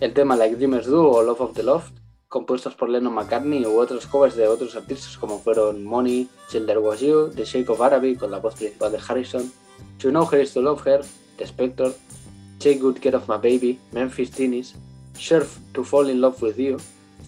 El 0.00 0.12
tema 0.12 0.36
Like 0.36 0.56
Dreamers 0.56 0.88
Do 0.88 1.08
o 1.08 1.22
Love 1.22 1.40
of 1.40 1.54
the 1.54 1.62
Loft, 1.62 1.97
compuestos 2.28 2.74
por 2.74 2.90
Lennon 2.90 3.14
McCartney 3.14 3.64
u 3.64 3.78
otros 3.78 4.06
covers 4.06 4.36
de 4.36 4.46
otros 4.46 4.76
artistas 4.76 5.16
como 5.16 5.38
fueron 5.38 5.84
Money, 5.84 6.28
Till 6.50 6.66
There 6.66 6.78
Was 6.78 7.00
You, 7.00 7.30
The 7.30 7.44
Shake 7.44 7.70
of 7.70 7.80
Araby 7.80 8.16
con 8.16 8.30
la 8.30 8.38
voz 8.38 8.54
principal 8.54 8.92
de 8.92 8.98
Harrison, 8.98 9.50
To 9.98 10.10
Know 10.10 10.28
Her 10.30 10.40
Is 10.40 10.52
To 10.52 10.60
Love 10.60 10.86
Her, 10.86 11.00
The 11.38 11.46
Spector, 11.46 11.94
Take 12.58 12.80
Good 12.80 12.98
Care 12.98 13.16
of 13.16 13.28
My 13.28 13.36
Baby, 13.36 13.80
Memphis 13.92 14.30
Teenies, 14.30 14.74
Surf 15.18 15.58
To 15.72 15.82
Fall 15.82 16.10
in 16.10 16.20
Love 16.20 16.36
With 16.42 16.58
You, 16.58 16.76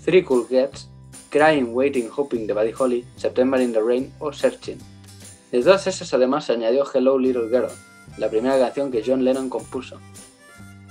Three 0.04 0.22
Cool 0.22 0.46
Cats, 0.46 0.88
Crying, 1.30 1.74
Waiting, 1.74 2.10
Hoping 2.10 2.46
de 2.46 2.52
Buddy 2.52 2.72
Holly, 2.72 3.06
September 3.16 3.60
in 3.60 3.72
the 3.72 3.82
Rain 3.82 4.12
o 4.18 4.32
Searching. 4.32 4.78
De 5.50 5.62
todas 5.62 5.86
esas 5.86 6.12
además 6.12 6.44
se 6.44 6.52
añadió 6.52 6.84
Hello 6.92 7.18
Little 7.18 7.48
Girl, 7.48 7.70
la 8.18 8.28
primera 8.28 8.58
canción 8.58 8.90
que 8.90 9.02
John 9.04 9.24
Lennon 9.24 9.48
compuso. 9.48 9.98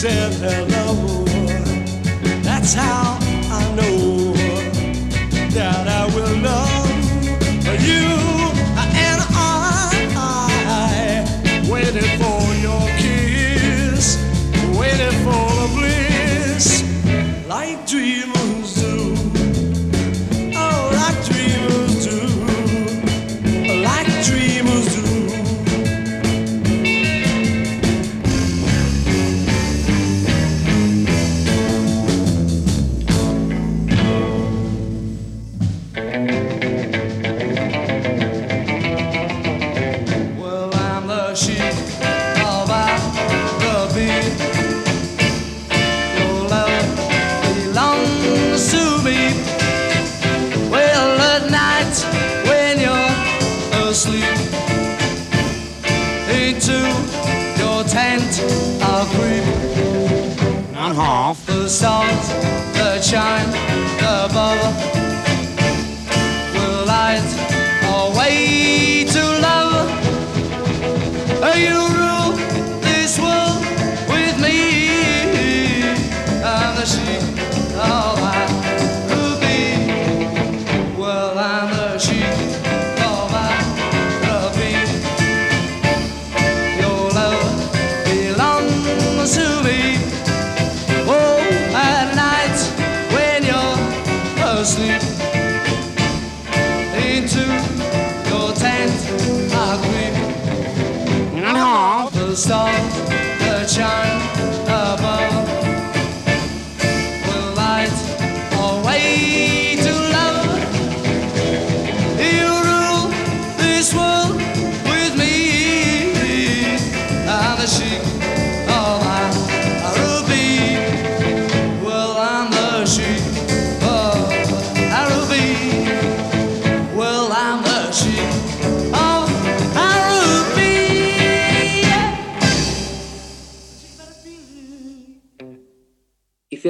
said 0.00 0.32
hello. 0.32 1.24
That's 2.42 2.72
how 2.72 3.29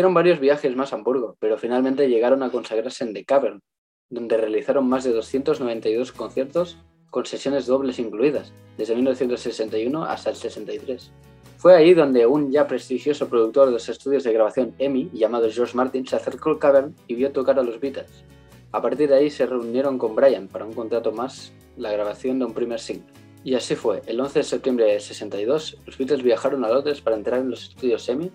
Hicieron 0.01 0.15
varios 0.15 0.41
viajes 0.41 0.75
más 0.75 0.95
a 0.95 0.97
Hamburgo, 0.97 1.37
pero 1.41 1.59
finalmente 1.59 2.09
llegaron 2.09 2.43
a 2.43 2.51
consagrarse 2.51 3.05
en 3.05 3.13
The 3.13 3.27
Cavern, 3.27 3.61
donde 4.09 4.39
realizaron 4.39 4.89
más 4.89 5.05
de 5.05 5.13
292 5.13 6.13
conciertos 6.13 6.79
con 7.11 7.27
sesiones 7.27 7.67
dobles 7.67 7.99
incluidas, 7.99 8.51
desde 8.79 8.95
1961 8.95 10.05
hasta 10.05 10.31
el 10.31 10.37
63. 10.37 11.13
Fue 11.59 11.77
ahí 11.77 11.93
donde 11.93 12.25
un 12.25 12.51
ya 12.51 12.67
prestigioso 12.67 13.29
productor 13.29 13.67
de 13.67 13.73
los 13.73 13.91
estudios 13.91 14.25
de 14.25 14.33
grabación 14.33 14.75
EMI, 14.79 15.11
llamado 15.13 15.51
George 15.51 15.77
Martin, 15.77 16.07
se 16.07 16.17
acercó 16.17 16.49
al 16.49 16.59
Cavern 16.59 16.97
y 17.07 17.15
vio 17.15 17.31
tocar 17.31 17.59
a 17.59 17.63
los 17.63 17.79
Beatles. 17.79 18.25
A 18.73 18.81
partir 18.81 19.07
de 19.11 19.17
ahí 19.17 19.29
se 19.29 19.45
reunieron 19.45 19.99
con 19.99 20.17
Brian 20.17 20.49
para 20.49 20.65
un 20.65 20.73
contrato 20.73 21.13
más, 21.13 21.53
la 21.77 21.93
grabación 21.93 22.39
de 22.39 22.47
un 22.47 22.55
primer 22.55 22.81
single. 22.81 23.13
Y 23.45 23.55
así 23.55 23.75
fue, 23.75 24.01
el 24.07 24.19
11 24.19 24.39
de 24.39 24.45
septiembre 24.45 24.87
de 24.87 24.99
62, 24.99 25.77
los 25.85 25.99
Beatles 25.99 26.23
viajaron 26.23 26.65
a 26.65 26.71
Londres 26.71 27.03
para 27.03 27.17
entrar 27.17 27.41
en 27.41 27.51
los 27.51 27.65
estudios 27.65 28.09
EMI 28.09 28.33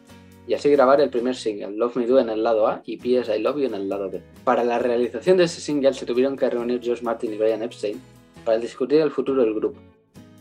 y 0.47 0.53
así 0.53 0.69
grabar 0.69 1.01
el 1.01 1.09
primer 1.09 1.35
single, 1.35 1.75
Love 1.75 1.95
Me 1.97 2.07
Do 2.07 2.19
en 2.19 2.29
el 2.29 2.43
lado 2.43 2.67
A 2.67 2.81
y 2.85 2.97
P.S. 2.97 3.35
I 3.35 3.41
Love 3.41 3.57
You 3.57 3.65
en 3.65 3.73
el 3.75 3.89
lado 3.89 4.09
B. 4.09 4.21
Para 4.43 4.63
la 4.63 4.79
realización 4.79 5.37
de 5.37 5.45
ese 5.45 5.61
single 5.61 5.93
se 5.93 6.05
tuvieron 6.05 6.37
que 6.37 6.49
reunir 6.49 6.81
George 6.83 7.03
Martin 7.03 7.33
y 7.33 7.37
Brian 7.37 7.63
Epstein 7.63 8.01
para 8.43 8.57
discutir 8.57 9.01
el 9.01 9.11
futuro 9.11 9.41
del 9.41 9.55
grupo, 9.55 9.79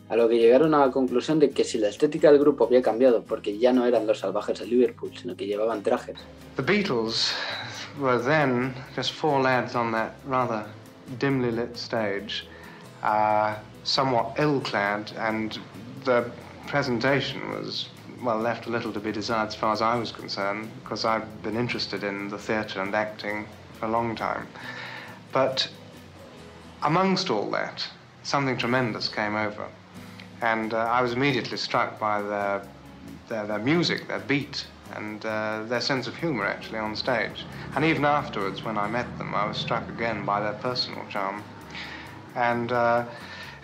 a 0.09 0.17
lo 0.17 0.29
que 0.29 0.39
llegaron 0.39 0.75
a 0.75 0.87
la 0.87 0.91
conclusión 0.91 1.39
de 1.39 1.51
que 1.51 1.65
si 1.65 1.79
la 1.79 1.89
estética 1.89 2.31
del 2.31 2.39
grupo 2.39 2.65
había 2.65 2.83
cambiado 2.83 3.23
porque 3.23 3.59
ya 3.59 3.73
no 3.73 3.87
eran 3.87 4.07
los 4.07 4.19
salvajes 4.19 4.59
de 4.59 4.67
Liverpool, 4.67 5.11
sino 5.17 5.35
que 5.35 5.47
llevaban 5.47 5.83
trajes, 5.83 6.17
The 6.57 6.63
Beatles 6.63 7.33
were 7.99 8.19
then 8.19 8.75
just 8.95 9.13
four 9.13 9.43
lads 9.43 9.75
on 9.75 9.93
that 9.93 10.13
rather 10.27 10.67
dimly 11.19 11.51
lit 11.51 11.77
stage, 11.77 12.47
uh, 13.03 13.57
somewhat 13.85 14.39
ill 14.39 14.61
clad, 14.61 15.13
and 15.19 15.59
the 16.05 16.25
presentation 16.67 17.41
was, 17.51 17.89
well, 18.25 18.39
left 18.39 18.67
a 18.67 18.71
little 18.71 18.93
to 18.93 19.01
be 19.01 19.13
desired 19.13 19.49
as 19.49 19.55
far 19.55 19.73
as 19.73 19.83
I 19.83 19.97
was 19.97 20.11
concerned, 20.11 20.71
because 20.83 21.05
I've 21.05 21.43
been 21.43 21.57
interested 21.57 22.03
in 22.03 22.29
the 22.31 22.39
theatre 22.39 22.81
and 22.81 22.95
acting 22.95 23.47
for 23.79 23.87
a 23.87 23.91
long 23.91 24.17
time. 24.17 24.49
But 25.31 25.69
amongst 26.83 27.29
all 27.29 27.51
that, 27.51 27.87
something 28.23 28.57
tremendous 28.57 29.09
came 29.09 29.37
over. 29.37 29.67
And 30.41 30.73
uh, 30.73 30.79
I 30.79 31.03
was 31.03 31.13
immediately 31.13 31.59
struck 31.59 31.99
by 31.99 32.23
their, 32.23 32.67
their, 33.29 33.47
their 33.47 33.59
music, 33.59 34.09
their 34.09 34.21
beat, 34.21 34.67
and 34.95 35.25
uh, 35.27 35.65
their 35.65 35.81
sense 35.81 36.07
of 36.07 36.17
humour 36.17 36.47
actually 36.47 36.79
on 36.79 36.97
stage. 36.97 37.45
And 37.75 37.85
even 37.85 38.05
afterwards, 38.05 38.65
when 38.65 38.79
I 38.79 38.89
met 38.89 39.19
them, 39.19 39.35
I 39.35 39.45
was 39.45 39.59
struck 39.59 39.87
again 39.91 40.25
by 40.25 40.41
their 40.41 40.53
personal 40.55 41.05
charm. 41.11 41.43
And 42.35 42.73
uh, 42.73 43.05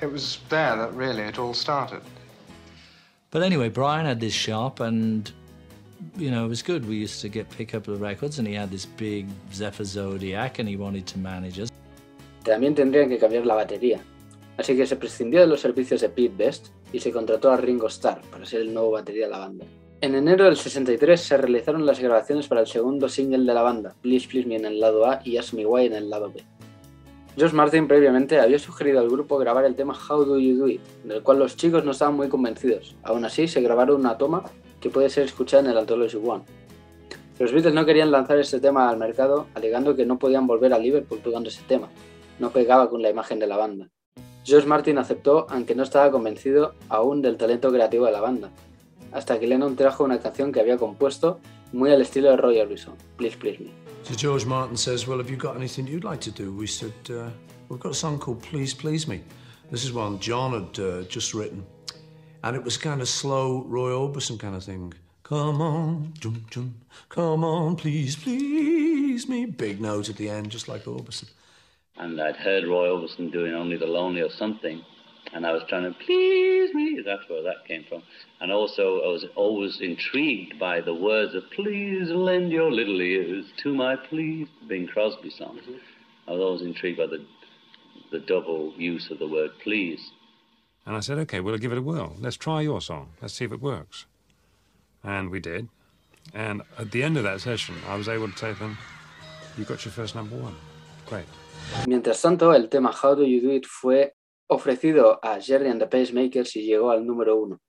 it 0.02 0.12
was 0.12 0.38
there 0.50 0.76
that 0.76 0.92
really 0.92 1.22
it 1.22 1.38
all 1.38 1.54
started. 1.54 2.02
But 3.30 3.42
anyway, 3.42 3.68
Brian 3.68 4.06
had 4.06 4.18
this 4.18 4.34
shop 4.34 4.80
and, 4.80 5.30
you 6.16 6.32
know, 6.32 6.44
it 6.44 6.48
was 6.48 6.62
good. 6.62 6.88
We 6.88 6.96
used 6.96 7.20
to 7.20 7.28
get 7.28 7.48
pick 7.48 7.74
up 7.76 7.84
the 7.84 7.94
records 7.94 8.40
and 8.40 8.48
he 8.48 8.54
had 8.54 8.70
this 8.70 8.86
big 8.86 9.28
Zephyr 9.52 9.84
Zodiac 9.84 10.58
and 10.58 10.68
he 10.68 10.76
wanted 10.76 11.06
to 11.06 11.18
manage 11.18 11.60
us. 11.60 11.70
también 12.42 12.74
tendrían 12.74 13.08
que 13.08 13.18
cambiar 13.18 13.46
la 13.46 13.54
batería. 13.54 14.00
Así 14.56 14.74
que 14.76 14.86
se 14.86 14.96
prescindió 14.96 15.40
de 15.40 15.46
los 15.46 15.60
servicios 15.60 16.00
de 16.00 16.08
Pete 16.08 16.34
Best 16.36 16.68
y 16.92 16.98
se 16.98 17.12
contrató 17.12 17.50
a 17.50 17.56
Ringo 17.56 17.86
Starr 17.86 18.20
para 18.30 18.44
ser 18.46 18.62
el 18.62 18.74
nuevo 18.74 18.92
batería 18.92 19.26
de 19.26 19.30
la 19.30 19.38
banda. 19.38 19.64
En 20.00 20.14
enero 20.14 20.46
del 20.46 20.56
63 20.56 21.20
se 21.20 21.36
realizaron 21.36 21.86
las 21.86 22.00
grabaciones 22.00 22.48
para 22.48 22.62
el 22.62 22.66
segundo 22.66 23.08
single 23.08 23.44
de 23.44 23.54
la 23.54 23.62
banda, 23.62 23.94
Please 24.00 24.26
Please 24.26 24.48
Me 24.48 24.56
en 24.56 24.64
el 24.64 24.80
lado 24.80 25.06
A 25.06 25.20
y 25.24 25.36
Ask 25.36 25.52
Me 25.52 25.66
Why 25.66 25.86
en 25.86 25.92
el 25.94 26.10
lado 26.10 26.32
B. 26.32 26.42
George 27.40 27.56
Martin 27.56 27.88
previamente 27.88 28.38
había 28.38 28.58
sugerido 28.58 29.00
al 29.00 29.08
grupo 29.08 29.38
grabar 29.38 29.64
el 29.64 29.74
tema 29.74 29.94
How 29.94 30.26
Do 30.26 30.38
You 30.38 30.58
Do 30.58 30.68
It, 30.68 30.82
del 31.04 31.22
cual 31.22 31.38
los 31.38 31.56
chicos 31.56 31.86
no 31.86 31.92
estaban 31.92 32.14
muy 32.14 32.28
convencidos. 32.28 32.96
Aún 33.02 33.24
así, 33.24 33.48
se 33.48 33.62
grabaron 33.62 33.98
una 33.98 34.18
toma 34.18 34.42
que 34.78 34.90
puede 34.90 35.08
ser 35.08 35.24
escuchada 35.24 35.62
en 35.62 35.70
el 35.70 35.78
Anthology 35.78 36.18
One. 36.18 36.44
Los 37.38 37.50
Beatles 37.50 37.72
no 37.72 37.86
querían 37.86 38.10
lanzar 38.10 38.38
este 38.38 38.60
tema 38.60 38.90
al 38.90 38.98
mercado, 38.98 39.46
alegando 39.54 39.96
que 39.96 40.04
no 40.04 40.18
podían 40.18 40.46
volver 40.46 40.74
a 40.74 40.78
Liverpool 40.78 41.22
tocando 41.22 41.48
ese 41.48 41.62
tema. 41.66 41.88
No 42.38 42.50
pegaba 42.50 42.90
con 42.90 43.00
la 43.00 43.08
imagen 43.08 43.38
de 43.38 43.46
la 43.46 43.56
banda. 43.56 43.88
George 44.44 44.68
Martin 44.68 44.98
aceptó, 44.98 45.46
aunque 45.48 45.74
no 45.74 45.82
estaba 45.82 46.10
convencido 46.10 46.74
aún 46.90 47.22
del 47.22 47.38
talento 47.38 47.72
creativo 47.72 48.04
de 48.04 48.12
la 48.12 48.20
banda, 48.20 48.50
hasta 49.12 49.40
que 49.40 49.46
Lennon 49.46 49.76
trajo 49.76 50.04
una 50.04 50.20
canción 50.20 50.52
que 50.52 50.60
había 50.60 50.76
compuesto 50.76 51.40
muy 51.72 51.92
al 51.92 52.00
estilo 52.00 52.30
de 52.30 52.36
Roy 52.36 52.60
Orbison, 52.60 52.96
Please 53.16 53.36
Please 53.36 53.58
Me. 53.60 53.70
So 54.02 54.14
George 54.14 54.46
Martin 54.46 54.76
says, 54.76 55.06
Well, 55.06 55.18
have 55.18 55.30
you 55.30 55.36
got 55.36 55.56
anything 55.56 55.86
you'd 55.86 56.04
like 56.04 56.20
to 56.22 56.30
do? 56.30 56.52
We 56.52 56.66
said, 56.66 56.92
uh, 57.10 57.30
We've 57.68 57.80
got 57.80 57.92
a 57.92 57.94
song 57.94 58.18
called 58.18 58.42
Please 58.42 58.74
Please 58.74 59.06
Me. 59.06 59.22
This 59.70 59.84
is 59.84 59.92
one 59.92 60.18
John 60.18 60.52
had 60.52 60.84
uh, 60.84 61.02
just 61.02 61.34
written. 61.34 61.64
And 62.42 62.56
it 62.56 62.64
was 62.64 62.76
kind 62.76 63.00
of 63.00 63.08
slow, 63.08 63.64
Roy 63.68 63.90
Orbison 63.90 64.38
kind 64.38 64.56
of 64.56 64.64
thing. 64.64 64.94
Come 65.22 65.62
on, 65.62 66.12
jum, 66.18 66.44
jum, 66.50 66.74
come 67.08 67.44
on, 67.44 67.76
please, 67.76 68.16
please 68.16 69.28
me. 69.28 69.46
Big 69.46 69.80
note 69.80 70.08
at 70.08 70.16
the 70.16 70.28
end, 70.28 70.50
just 70.50 70.66
like 70.66 70.84
Orbison. 70.84 71.30
And 71.96 72.20
I'd 72.20 72.36
heard 72.36 72.64
Roy 72.66 72.88
Orbison 72.88 73.30
doing 73.30 73.54
Only 73.54 73.76
the 73.76 73.86
Lonely 73.86 74.22
or 74.22 74.30
something, 74.30 74.82
and 75.32 75.46
I 75.46 75.52
was 75.52 75.62
trying 75.68 75.84
to 75.84 75.98
please 76.04 76.74
me. 76.74 77.02
That's 77.04 77.28
where 77.28 77.42
that 77.42 77.66
came 77.66 77.84
from. 77.88 78.02
And 78.40 78.50
also, 78.50 79.00
I 79.00 79.08
was 79.08 79.24
always 79.36 79.80
intrigued 79.80 80.58
by 80.58 80.80
the 80.80 80.94
words 80.94 81.34
of 81.34 81.44
"Please 81.50 82.08
lend 82.10 82.50
your 82.50 82.70
little 82.70 83.00
ears 83.00 83.46
to 83.62 83.74
my 83.74 83.96
please," 83.96 84.48
Bing 84.68 84.86
Crosby 84.86 85.30
songs. 85.30 85.62
Mm-hmm. 85.62 86.28
I 86.28 86.32
was 86.32 86.40
always 86.40 86.62
intrigued 86.62 86.98
by 86.98 87.06
the 87.06 87.24
the 88.10 88.20
double 88.20 88.72
use 88.76 89.10
of 89.10 89.18
the 89.18 89.28
word 89.28 89.50
please. 89.62 90.12
And 90.86 90.96
I 90.96 91.00
said, 91.00 91.18
okay, 91.18 91.40
we'll 91.40 91.58
give 91.58 91.72
it 91.72 91.78
a 91.78 91.82
whirl. 91.82 92.16
Let's 92.18 92.36
try 92.36 92.62
your 92.62 92.80
song. 92.80 93.10
Let's 93.20 93.34
see 93.34 93.44
if 93.44 93.52
it 93.52 93.60
works. 93.60 94.06
And 95.04 95.30
we 95.30 95.40
did. 95.40 95.68
And 96.34 96.62
at 96.78 96.90
the 96.90 97.02
end 97.02 97.16
of 97.16 97.22
that 97.24 97.40
session, 97.40 97.76
I 97.86 97.96
was 97.96 98.08
able 98.08 98.30
to 98.30 98.38
say 98.38 98.52
to 98.52 98.58
them, 98.58 98.78
you 99.56 99.64
got 99.64 99.84
your 99.84 99.92
first 99.92 100.14
number 100.14 100.36
one. 100.36 100.56
Great. 101.06 101.26
Mientras 101.86 102.20
tanto, 102.20 102.50
el 102.50 102.68
tema 102.68 102.92
How 102.92 103.14
Do 103.14 103.24
You 103.24 103.40
Do 103.40 103.50
It 103.50 103.66
fue 103.66 104.10
ofrecido 104.50 105.20
a 105.22 105.40
Jerry 105.40 105.68
and 105.68 105.80
the 105.80 105.86
Pacemakers 105.86 106.56
y 106.56 106.62
llegó 106.62 106.90
al 106.90 107.06
número 107.06 107.36
uno, 107.36 107.60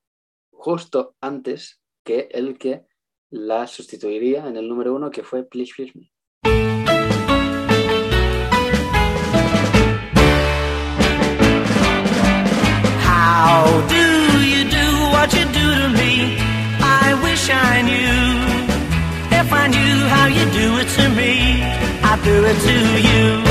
justo 0.51 1.15
antes 1.21 1.79
que 2.03 2.27
el 2.31 2.57
que 2.57 2.85
la 3.29 3.67
sustituiría 3.67 4.47
en 4.47 4.57
el 4.57 4.67
número 4.67 4.93
uno, 4.93 5.09
que 5.11 5.23
fue 5.23 5.43
Please 5.43 5.71
Please 5.75 5.93
Me. 5.95 6.11
How 13.03 13.81
do 13.87 14.43
you 14.43 14.63
do 14.69 14.85
what 15.13 15.31
you 15.33 15.45
do 15.53 15.75
to 15.81 15.89
me? 15.89 16.37
I 16.81 17.13
wish 17.23 17.49
I 17.49 17.81
knew. 17.83 18.41
If 19.39 19.53
I 19.53 19.67
knew 19.67 20.07
how 20.09 20.27
you 20.27 20.45
do 20.51 20.79
it 20.79 20.89
to 20.97 21.09
me, 21.09 21.61
I'd 22.03 22.21
do 22.23 22.43
it 22.43 22.57
to 22.59 22.99
you. 22.99 23.50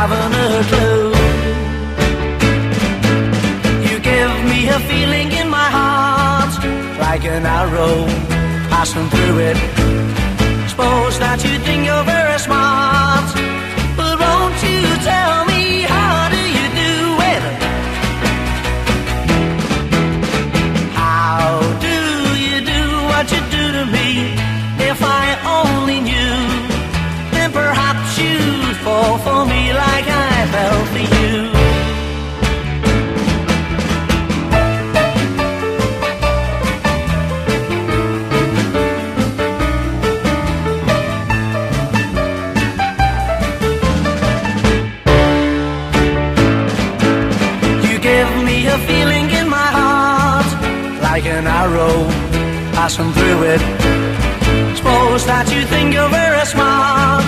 Haven't 0.00 0.34
a 0.46 0.50
clue. 0.70 1.08
You 3.88 3.96
give 4.10 4.34
me 4.52 4.60
a 4.76 4.80
feeling 4.90 5.28
in 5.40 5.48
my 5.58 5.68
heart, 5.76 6.54
like 7.06 7.24
an 7.36 7.44
arrow 7.44 7.96
passing 8.72 9.08
through 9.12 9.38
it. 9.50 9.58
Suppose 10.70 11.14
that 11.24 11.38
you 11.44 11.54
think 11.66 11.80
you're 11.88 12.06
very 12.16 12.38
smart, 12.46 12.99
passing 52.90 53.12
through 53.12 53.42
it. 53.44 53.60
Suppose 54.76 55.24
that 55.26 55.46
you 55.54 55.62
think 55.66 55.94
you're 55.94 56.10
very 56.10 56.44
smart, 56.46 57.24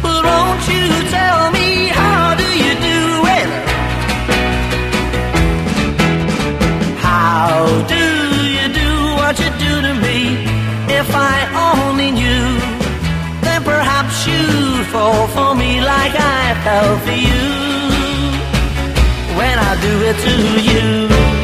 but 0.00 0.24
won't 0.24 0.64
you 0.72 0.86
tell 1.12 1.52
me 1.52 1.88
how 1.88 2.34
do 2.42 2.48
you 2.64 2.72
do 2.90 3.02
it? 3.38 3.50
How 7.04 7.68
do 7.94 8.04
you 8.56 8.66
do 8.82 8.90
what 9.20 9.34
you 9.42 9.50
do 9.66 9.72
to 9.86 9.92
me? 10.06 10.20
If 11.00 11.08
I 11.14 11.36
only 11.68 12.10
knew, 12.10 12.48
then 13.44 13.60
perhaps 13.64 14.26
you'd 14.26 14.86
fall 14.86 15.26
for 15.36 15.54
me 15.54 15.80
like 15.80 16.14
I 16.16 16.44
fell 16.64 16.92
for 17.04 17.18
you 17.28 17.44
when 19.36 19.56
I 19.58 19.72
do 19.86 19.94
it 20.10 20.16
to 20.26 20.34
you. 20.70 21.37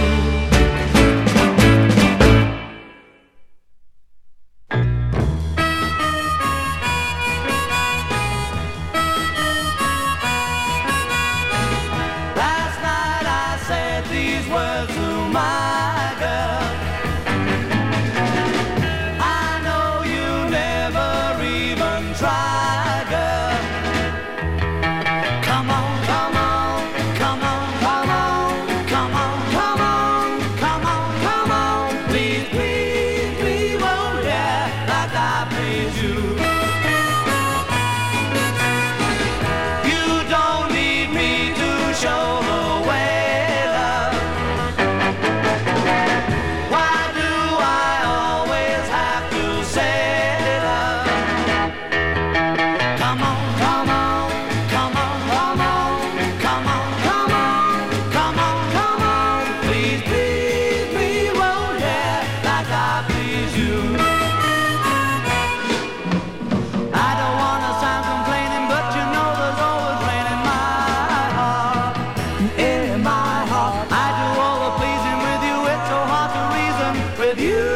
With 77.35 77.43
you. 77.43 77.74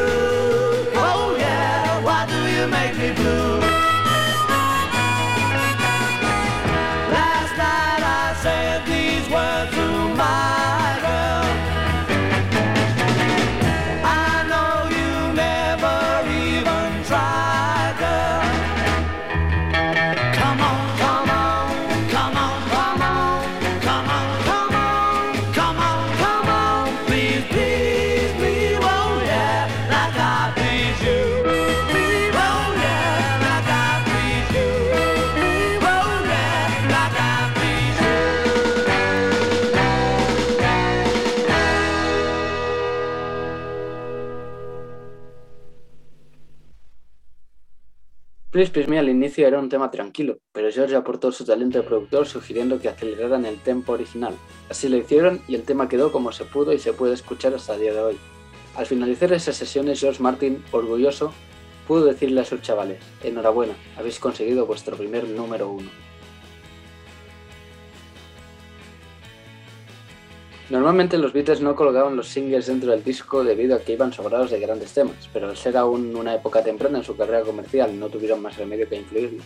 Please 48.59 48.73
Please 48.73 48.89
Me 48.89 48.99
al 48.99 49.07
inicio 49.07 49.47
era 49.47 49.57
un 49.57 49.69
tema 49.69 49.89
tranquilo, 49.89 50.39
pero 50.51 50.69
George 50.69 50.93
aportó 50.93 51.31
su 51.31 51.45
talento 51.45 51.77
de 51.77 51.85
productor 51.85 52.27
sugiriendo 52.27 52.77
que 52.77 52.89
aceleraran 52.89 53.45
el 53.45 53.57
tempo 53.57 53.93
original. 53.93 54.33
Así 54.69 54.89
lo 54.89 54.97
hicieron 54.97 55.41
y 55.47 55.55
el 55.55 55.63
tema 55.63 55.87
quedó 55.87 56.11
como 56.11 56.33
se 56.33 56.43
pudo 56.43 56.73
y 56.73 56.79
se 56.79 56.91
puede 56.91 57.13
escuchar 57.13 57.53
hasta 57.53 57.75
el 57.75 57.79
día 57.79 57.93
de 57.93 58.01
hoy. 58.01 58.17
Al 58.75 58.85
finalizar 58.85 59.31
esas 59.31 59.55
sesiones, 59.55 60.01
George 60.01 60.21
Martin, 60.21 60.61
orgulloso, 60.73 61.31
pudo 61.87 62.03
decirle 62.03 62.41
a 62.41 62.43
sus 62.43 62.61
chavales, 62.61 62.99
enhorabuena, 63.23 63.75
habéis 63.97 64.19
conseguido 64.19 64.65
vuestro 64.65 64.97
primer 64.97 65.25
número 65.29 65.69
uno. 65.69 65.89
Normalmente 70.69 71.17
los 71.17 71.33
Beatles 71.33 71.61
no 71.61 71.75
colocaban 71.75 72.15
los 72.15 72.27
singles 72.27 72.67
dentro 72.67 72.91
del 72.91 73.03
disco 73.03 73.43
debido 73.43 73.75
a 73.75 73.79
que 73.79 73.93
iban 73.93 74.13
sobrados 74.13 74.51
de 74.51 74.59
grandes 74.59 74.93
temas, 74.93 75.27
pero 75.33 75.49
al 75.49 75.57
ser 75.57 75.75
aún 75.75 76.15
una 76.15 76.35
época 76.35 76.63
temprana 76.63 76.99
en 76.99 77.03
su 77.03 77.17
carrera 77.17 77.41
comercial 77.41 77.99
no 77.99 78.07
tuvieron 78.07 78.39
más 78.39 78.55
remedio 78.55 78.87
que 78.87 78.97
incluirlo. 78.97 79.41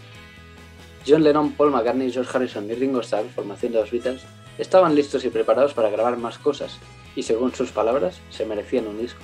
John 1.07 1.23
Lennon, 1.23 1.53
Paul 1.53 1.71
McCartney, 1.71 2.11
George 2.11 2.29
Harrison 2.35 2.69
y 2.69 2.73
Ringo 2.73 2.99
Starr, 2.99 3.25
formación 3.33 3.71
de 3.71 3.79
los 3.79 3.91
Beatles, 3.91 4.23
estaban 4.57 4.95
listos 4.95 5.23
y 5.23 5.29
preparados 5.29 5.73
para 5.73 5.89
grabar 5.89 6.17
más 6.17 6.37
cosas, 6.37 6.77
y 7.15 7.23
según 7.23 7.55
sus 7.55 7.71
palabras, 7.71 8.19
se 8.29 8.45
merecían 8.45 8.87
un 8.87 8.99
disco. 8.99 9.21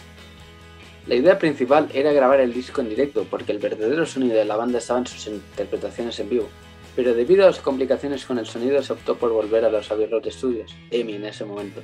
La 1.06 1.16
idea 1.16 1.38
principal 1.38 1.90
era 1.94 2.14
grabar 2.14 2.40
el 2.40 2.54
disco 2.54 2.80
en 2.80 2.90
directo, 2.90 3.26
porque 3.30 3.52
el 3.52 3.60
verdadero 3.60 4.06
sonido 4.06 4.36
de 4.36 4.46
la 4.46 4.56
banda 4.56 4.78
estaba 4.78 5.00
en 5.00 5.08
sus 5.08 5.28
interpretaciones 5.28 6.18
en 6.20 6.30
vivo, 6.30 6.48
pero 6.95 7.13
debido 7.13 7.43
a 7.43 7.47
las 7.47 7.60
complicaciones 7.60 8.25
con 8.25 8.39
el 8.39 8.45
sonido 8.45 8.82
se 8.84 8.93
optó 8.93 9.15
por 9.15 9.32
volver 9.32 9.65
a 9.65 9.69
los 9.69 9.91
Abbey 9.91 10.08
Road 10.08 10.30
Studios, 10.30 10.75
EMI 10.91 11.15
en 11.15 11.25
ese 11.25 11.45
momento, 11.45 11.82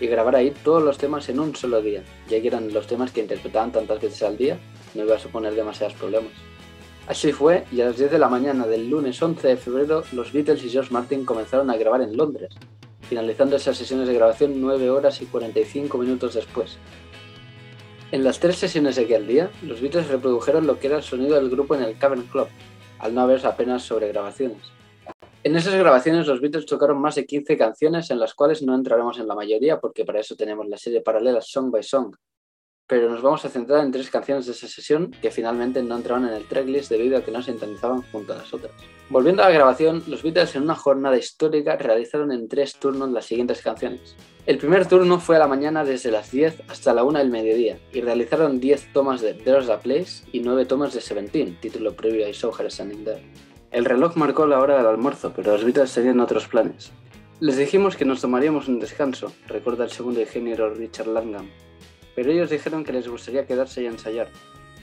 y 0.00 0.06
grabar 0.06 0.36
ahí 0.36 0.52
todos 0.62 0.82
los 0.82 0.98
temas 0.98 1.28
en 1.28 1.40
un 1.40 1.54
solo 1.54 1.80
día, 1.82 2.02
ya 2.28 2.40
que 2.40 2.48
eran 2.48 2.72
los 2.72 2.86
temas 2.86 3.12
que 3.12 3.20
interpretaban 3.20 3.72
tantas 3.72 4.00
veces 4.00 4.22
al 4.22 4.36
día, 4.36 4.58
no 4.94 5.04
iba 5.04 5.16
a 5.16 5.18
suponer 5.18 5.54
demasiados 5.54 5.94
problemas. 5.94 6.32
Así 7.06 7.32
fue, 7.32 7.64
y 7.70 7.80
a 7.80 7.86
las 7.86 7.98
10 7.98 8.10
de 8.10 8.18
la 8.18 8.28
mañana 8.28 8.66
del 8.66 8.90
lunes 8.90 9.22
11 9.22 9.46
de 9.46 9.56
febrero, 9.56 10.02
los 10.12 10.32
Beatles 10.32 10.64
y 10.64 10.70
George 10.70 10.92
Martin 10.92 11.24
comenzaron 11.24 11.70
a 11.70 11.76
grabar 11.76 12.02
en 12.02 12.16
Londres, 12.16 12.50
finalizando 13.08 13.56
esas 13.56 13.76
sesiones 13.76 14.08
de 14.08 14.14
grabación 14.14 14.60
9 14.60 14.90
horas 14.90 15.22
y 15.22 15.26
45 15.26 15.98
minutos 15.98 16.34
después. 16.34 16.78
En 18.12 18.24
las 18.24 18.40
tres 18.40 18.56
sesiones 18.56 18.96
de 18.96 19.02
aquel 19.02 19.26
día, 19.26 19.50
los 19.62 19.80
Beatles 19.80 20.08
reprodujeron 20.08 20.66
lo 20.66 20.78
que 20.78 20.88
era 20.88 20.96
el 20.96 21.02
sonido 21.02 21.36
del 21.36 21.50
grupo 21.50 21.74
en 21.74 21.82
el 21.82 21.96
Cavern 21.96 22.22
Club, 22.22 22.48
al 22.98 23.14
no 23.14 23.22
haber 23.22 23.44
apenas 23.46 23.82
sobregrabaciones. 23.82 24.58
En 25.44 25.54
esas 25.54 25.74
grabaciones 25.74 26.26
los 26.26 26.40
Beatles 26.40 26.66
tocaron 26.66 27.00
más 27.00 27.14
de 27.14 27.24
15 27.24 27.56
canciones 27.56 28.10
en 28.10 28.18
las 28.18 28.34
cuales 28.34 28.62
no 28.62 28.74
entraremos 28.74 29.18
en 29.18 29.28
la 29.28 29.34
mayoría 29.34 29.78
porque 29.78 30.04
para 30.04 30.20
eso 30.20 30.34
tenemos 30.34 30.66
la 30.66 30.76
serie 30.76 31.02
paralela 31.02 31.40
Song 31.40 31.70
by 31.70 31.82
Song, 31.82 32.16
pero 32.86 33.10
nos 33.10 33.22
vamos 33.22 33.44
a 33.44 33.48
centrar 33.48 33.84
en 33.84 33.90
tres 33.90 34.10
canciones 34.10 34.46
de 34.46 34.52
esa 34.52 34.68
sesión 34.68 35.10
que 35.10 35.30
finalmente 35.30 35.82
no 35.82 35.96
entraron 35.96 36.26
en 36.26 36.34
el 36.34 36.46
tracklist 36.46 36.90
debido 36.90 37.18
a 37.18 37.22
que 37.22 37.32
no 37.32 37.42
se 37.42 37.50
sintonizaban 37.50 38.02
junto 38.12 38.32
a 38.32 38.36
las 38.36 38.54
otras. 38.54 38.72
Volviendo 39.10 39.42
a 39.42 39.46
la 39.46 39.54
grabación, 39.54 40.02
los 40.06 40.22
Beatles 40.22 40.54
en 40.54 40.62
una 40.62 40.76
jornada 40.76 41.16
histórica 41.16 41.76
realizaron 41.76 42.30
en 42.32 42.48
tres 42.48 42.76
turnos 42.76 43.10
las 43.10 43.26
siguientes 43.26 43.60
canciones. 43.62 44.16
El 44.46 44.58
primer 44.58 44.86
turno 44.86 45.18
fue 45.18 45.34
a 45.34 45.40
la 45.40 45.48
mañana 45.48 45.84
desde 45.84 46.12
las 46.12 46.30
10 46.30 46.62
hasta 46.68 46.94
la 46.94 47.02
1 47.02 47.18
del 47.18 47.30
mediodía 47.30 47.80
y 47.92 48.00
realizaron 48.00 48.60
10 48.60 48.92
tomas 48.92 49.20
de 49.20 49.34
There's 49.34 49.68
a 49.68 49.80
Place 49.80 50.24
y 50.30 50.38
9 50.38 50.66
tomas 50.66 50.94
de 50.94 51.00
Seventeen, 51.00 51.60
título 51.60 51.96
previo 51.96 52.28
a 52.28 52.32
Saw 52.32 52.52
Her 52.56 52.70
Standing 52.70 53.04
There. 53.04 53.22
El 53.72 53.84
reloj 53.84 54.14
marcó 54.16 54.46
la 54.46 54.60
hora 54.60 54.76
del 54.76 54.86
almuerzo, 54.86 55.32
pero 55.34 55.52
los 55.52 55.64
Beatles 55.64 55.92
tenían 55.92 56.20
otros 56.20 56.46
planes. 56.46 56.92
Les 57.40 57.56
dijimos 57.56 57.96
que 57.96 58.04
nos 58.04 58.20
tomaríamos 58.20 58.68
un 58.68 58.78
descanso, 58.78 59.32
recuerda 59.48 59.84
el 59.84 59.90
segundo 59.90 60.20
ingeniero 60.20 60.72
Richard 60.72 61.08
Langham, 61.08 61.50
pero 62.16 62.32
ellos 62.32 62.50
dijeron 62.50 62.82
que 62.82 62.92
les 62.92 63.06
gustaría 63.06 63.46
quedarse 63.46 63.82
y 63.82 63.86
ensayar, 63.86 64.28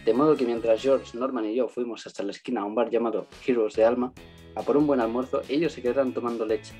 de 0.06 0.14
modo 0.14 0.38
que 0.38 0.46
mientras 0.46 0.82
George, 0.82 1.18
Norman 1.18 1.46
y 1.46 1.56
yo 1.56 1.68
fuimos 1.68 2.06
hasta 2.08 2.24
la 2.24 2.32
esquina 2.32 2.62
a 2.62 2.66
un 2.66 2.76
bar 2.76 2.90
llamado 2.90 3.28
Heroes 3.46 3.76
de 3.76 3.84
Alma, 3.84 4.14
a 4.56 4.62
por 4.62 4.78
un 4.78 4.86
buen 4.88 5.00
almuerzo, 5.00 5.42
ellos 5.50 5.74
se 5.74 5.82
quedaron 5.82 6.14
tomando 6.14 6.46
leche. 6.46 6.74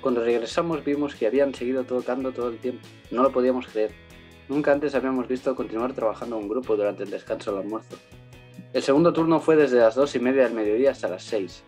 Cuando 0.00 0.22
regresamos 0.22 0.84
vimos 0.84 1.14
que 1.14 1.26
habían 1.26 1.54
seguido 1.54 1.84
tocando 1.84 2.30
todo 2.30 2.50
el 2.50 2.58
tiempo. 2.58 2.86
No 3.10 3.22
lo 3.22 3.32
podíamos 3.32 3.66
creer. 3.66 3.90
Nunca 4.48 4.70
antes 4.70 4.94
habíamos 4.94 5.26
visto 5.26 5.56
continuar 5.56 5.94
trabajando 5.94 6.36
un 6.36 6.48
grupo 6.48 6.76
durante 6.76 7.02
el 7.02 7.10
descanso 7.10 7.50
del 7.50 7.62
almuerzo. 7.62 7.96
El 8.72 8.82
segundo 8.82 9.12
turno 9.12 9.40
fue 9.40 9.56
desde 9.56 9.78
las 9.78 9.94
dos 9.94 10.14
y 10.14 10.20
media 10.20 10.44
del 10.44 10.54
mediodía 10.54 10.92
hasta 10.92 11.08
las 11.08 11.24
6. 11.24 11.64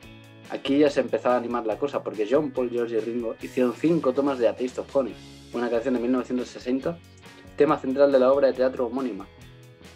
Aquí 0.51 0.79
ya 0.79 0.91
se 0.91 1.01
empezaba 1.01 1.35
a 1.35 1.39
animar 1.39 1.67
la 1.67 1.79
cosa 1.79 2.05
porque 2.05 2.29
John, 2.31 2.53
Paul, 2.53 2.71
George 2.71 2.97
y 2.97 3.01
Ringo 3.01 3.35
hicieron 3.43 3.73
cinco 3.75 4.13
tomas 4.13 4.39
de 4.39 4.49
A 4.49 4.55
Taste 4.55 4.81
of 4.83 4.95
Honey, 4.95 5.15
una 5.53 5.69
canción 5.69 5.95
de 5.95 6.01
1960, 6.01 6.99
tema 7.59 7.77
central 7.77 8.11
de 8.11 8.21
la 8.21 8.33
obra 8.33 8.47
de 8.47 8.55
teatro 8.55 8.87
homónima. 8.87 9.27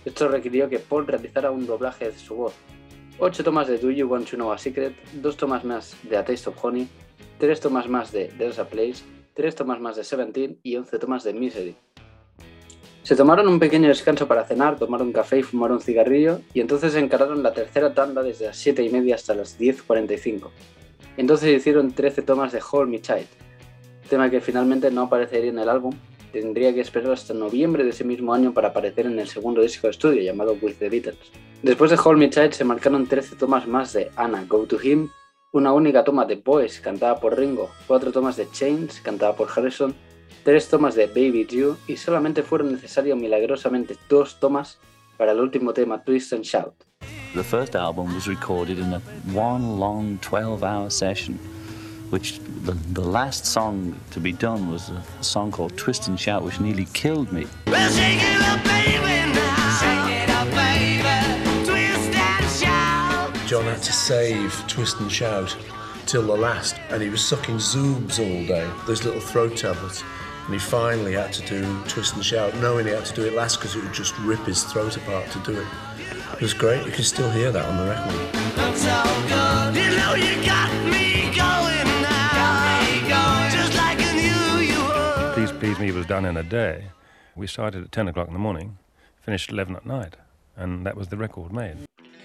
Esto 0.04 0.28
requirió 0.28 0.68
que 0.68 0.80
Paul 0.80 1.06
realizara 1.06 1.50
un 1.50 1.64
doblaje 1.64 2.10
de 2.10 2.18
su 2.18 2.34
voz. 2.34 2.52
Ocho 3.18 3.44
tomas 3.44 3.68
de 3.68 3.78
Do 3.78 3.90
You 3.90 4.08
Want 4.08 4.28
to 4.28 4.36
Know 4.36 4.52
a 4.52 4.58
Secret, 4.58 4.94
dos 5.14 5.36
tomas 5.36 5.64
más 5.64 5.96
de 6.02 6.16
A 6.16 6.24
Taste 6.24 6.50
of 6.50 6.62
Honey, 6.62 6.88
tres 7.38 7.60
tomas 7.60 7.88
más 7.88 8.10
de 8.10 8.26
There's 8.36 8.58
a 8.58 8.68
Place, 8.68 9.04
tres 9.32 9.54
tomas 9.54 9.80
más 9.80 9.96
de 9.96 10.04
Seventeen 10.04 10.58
y 10.62 10.76
11 10.76 10.98
tomas 10.98 11.22
de 11.22 11.32
Misery. 11.32 11.76
Se 13.04 13.16
tomaron 13.16 13.48
un 13.48 13.58
pequeño 13.58 13.88
descanso 13.88 14.26
para 14.26 14.44
cenar, 14.44 14.76
tomar 14.76 15.02
un 15.02 15.12
café 15.12 15.38
y 15.38 15.42
fumar 15.42 15.72
un 15.72 15.80
cigarrillo, 15.80 16.40
y 16.54 16.60
entonces 16.60 16.94
encararon 16.96 17.42
la 17.42 17.52
tercera 17.52 17.94
tanda 17.94 18.22
desde 18.22 18.46
las 18.46 18.56
7 18.56 18.82
y 18.82 18.90
media 18.90 19.14
hasta 19.14 19.34
las 19.34 19.58
10.45. 19.58 20.50
Entonces 21.16 21.56
hicieron 21.56 21.92
13 21.92 22.22
tomas 22.22 22.52
de 22.52 22.60
Hold 22.70 22.90
Me 22.90 22.98
Tight, 22.98 23.28
tema 24.08 24.30
que 24.30 24.40
finalmente 24.40 24.90
no 24.90 25.02
aparecería 25.02 25.50
en 25.50 25.58
el 25.58 25.68
álbum, 25.68 25.92
tendría 26.32 26.72
que 26.74 26.80
esperar 26.80 27.12
hasta 27.12 27.34
noviembre 27.34 27.84
de 27.84 27.90
ese 27.90 28.04
mismo 28.04 28.34
año 28.34 28.52
para 28.52 28.68
aparecer 28.68 29.06
en 29.06 29.18
el 29.18 29.28
segundo 29.28 29.62
disco 29.62 29.86
de 29.86 29.92
estudio 29.92 30.22
llamado 30.22 30.56
With 30.60 30.76
the 30.78 30.88
Beatles. 30.88 31.30
Después 31.62 31.90
de 31.90 31.98
Hold 32.02 32.18
Me 32.18 32.28
Tight 32.28 32.52
se 32.52 32.64
marcaron 32.64 33.06
13 33.06 33.36
tomas 33.36 33.68
más 33.68 33.92
de 33.92 34.10
Anna 34.16 34.44
Go 34.48 34.66
to 34.66 34.78
Him, 34.82 35.08
una 35.52 35.72
única 35.72 36.02
toma 36.02 36.24
de 36.24 36.36
Boys 36.36 36.80
cantada 36.80 37.20
por 37.20 37.38
Ringo, 37.38 37.70
cuatro 37.86 38.10
tomas 38.10 38.36
de 38.36 38.50
Chains 38.50 39.00
cantada 39.00 39.36
por 39.36 39.48
Harrison, 39.54 39.94
tres 40.44 40.68
tomas 40.68 40.94
de 40.94 41.06
Baby 41.06 41.46
You 41.46 41.76
y 41.86 41.96
solamente 41.96 42.42
fueron 42.42 42.72
necesarias 42.72 43.16
milagrosamente 43.16 43.96
dos 44.08 44.40
tomas 44.40 44.78
para 45.16 45.32
el 45.32 45.40
último 45.40 45.72
tema 45.72 46.02
Twist 46.02 46.32
and 46.32 46.42
Shout. 46.42 46.74
The 47.34 47.42
first 47.42 47.74
album 47.76 48.14
was 48.14 48.26
recorded 48.26 48.78
in 48.78 48.92
a 48.92 49.00
one 49.32 49.78
long 49.78 50.18
12 50.20 50.62
hour 50.62 50.90
session, 50.90 51.38
which 52.12 52.40
the, 52.64 52.72
the 52.92 53.00
last 53.00 53.46
song 53.46 53.98
to 54.10 54.20
be 54.20 54.32
done 54.32 54.70
was 54.70 54.90
a 54.90 55.02
song 55.24 55.50
called 55.50 55.74
Twist 55.78 56.08
and 56.08 56.20
Shout, 56.20 56.44
which 56.44 56.60
nearly 56.60 56.84
killed 56.92 57.32
me. 57.32 57.46
Well, 57.68 57.90
shake 57.90 58.20
it 58.20 58.42
up, 58.42 58.62
baby, 58.64 59.32
now. 59.32 59.78
Shake 59.80 60.10
it 60.20 60.28
up, 60.28 60.46
baby. 60.52 61.64
Twist 61.64 62.14
and 62.14 62.50
shout. 62.50 63.34
John 63.48 63.64
had 63.64 63.82
to 63.82 63.92
save 63.94 64.52
Twist 64.68 65.00
and 65.00 65.10
Shout 65.10 65.56
till 66.04 66.20
the 66.20 66.36
last, 66.36 66.76
and 66.90 67.02
he 67.02 67.08
was 67.08 67.24
sucking 67.24 67.56
Zoobs 67.56 68.18
all 68.18 68.46
day, 68.46 68.70
those 68.86 69.04
little 69.04 69.20
throat 69.20 69.56
tablets. 69.56 70.04
And 70.44 70.52
he 70.52 70.60
finally 70.60 71.14
had 71.14 71.32
to 71.32 71.46
do 71.46 71.82
Twist 71.88 72.14
and 72.14 72.22
Shout, 72.22 72.54
knowing 72.56 72.84
he 72.84 72.92
had 72.92 73.06
to 73.06 73.14
do 73.14 73.24
it 73.24 73.32
last 73.32 73.56
because 73.56 73.74
it 73.74 73.82
would 73.82 73.94
just 73.94 74.18
rip 74.18 74.40
his 74.40 74.64
throat 74.64 74.98
apart 74.98 75.30
to 75.30 75.38
do 75.38 75.58
it. 75.58 75.66
It 76.34 76.42
was 76.42 76.52
great. 76.52 76.84
You 76.84 76.92
can 76.92 77.04
still 77.04 77.30
hear 77.30 77.50
that 77.50 77.64
on 77.64 77.76
the 77.78 77.84
record. 77.88 78.32
Me 85.82 85.90
was 85.90 86.06
done 86.06 86.24
in 86.24 86.36
a 86.36 86.44
day. 86.44 86.92
We 87.34 87.48
started 87.48 87.82
at 87.82 87.90
10 87.90 88.06
o'clock 88.06 88.28
in 88.28 88.34
the 88.34 88.38
morning, 88.38 88.78
finished 89.20 89.50
at 89.50 89.54
11 89.54 89.74
at 89.74 89.84
night, 89.84 90.14
and 90.56 90.86
that 90.86 90.96
was 90.96 91.08
the 91.08 91.16
record 91.16 91.52
made. 91.52 91.76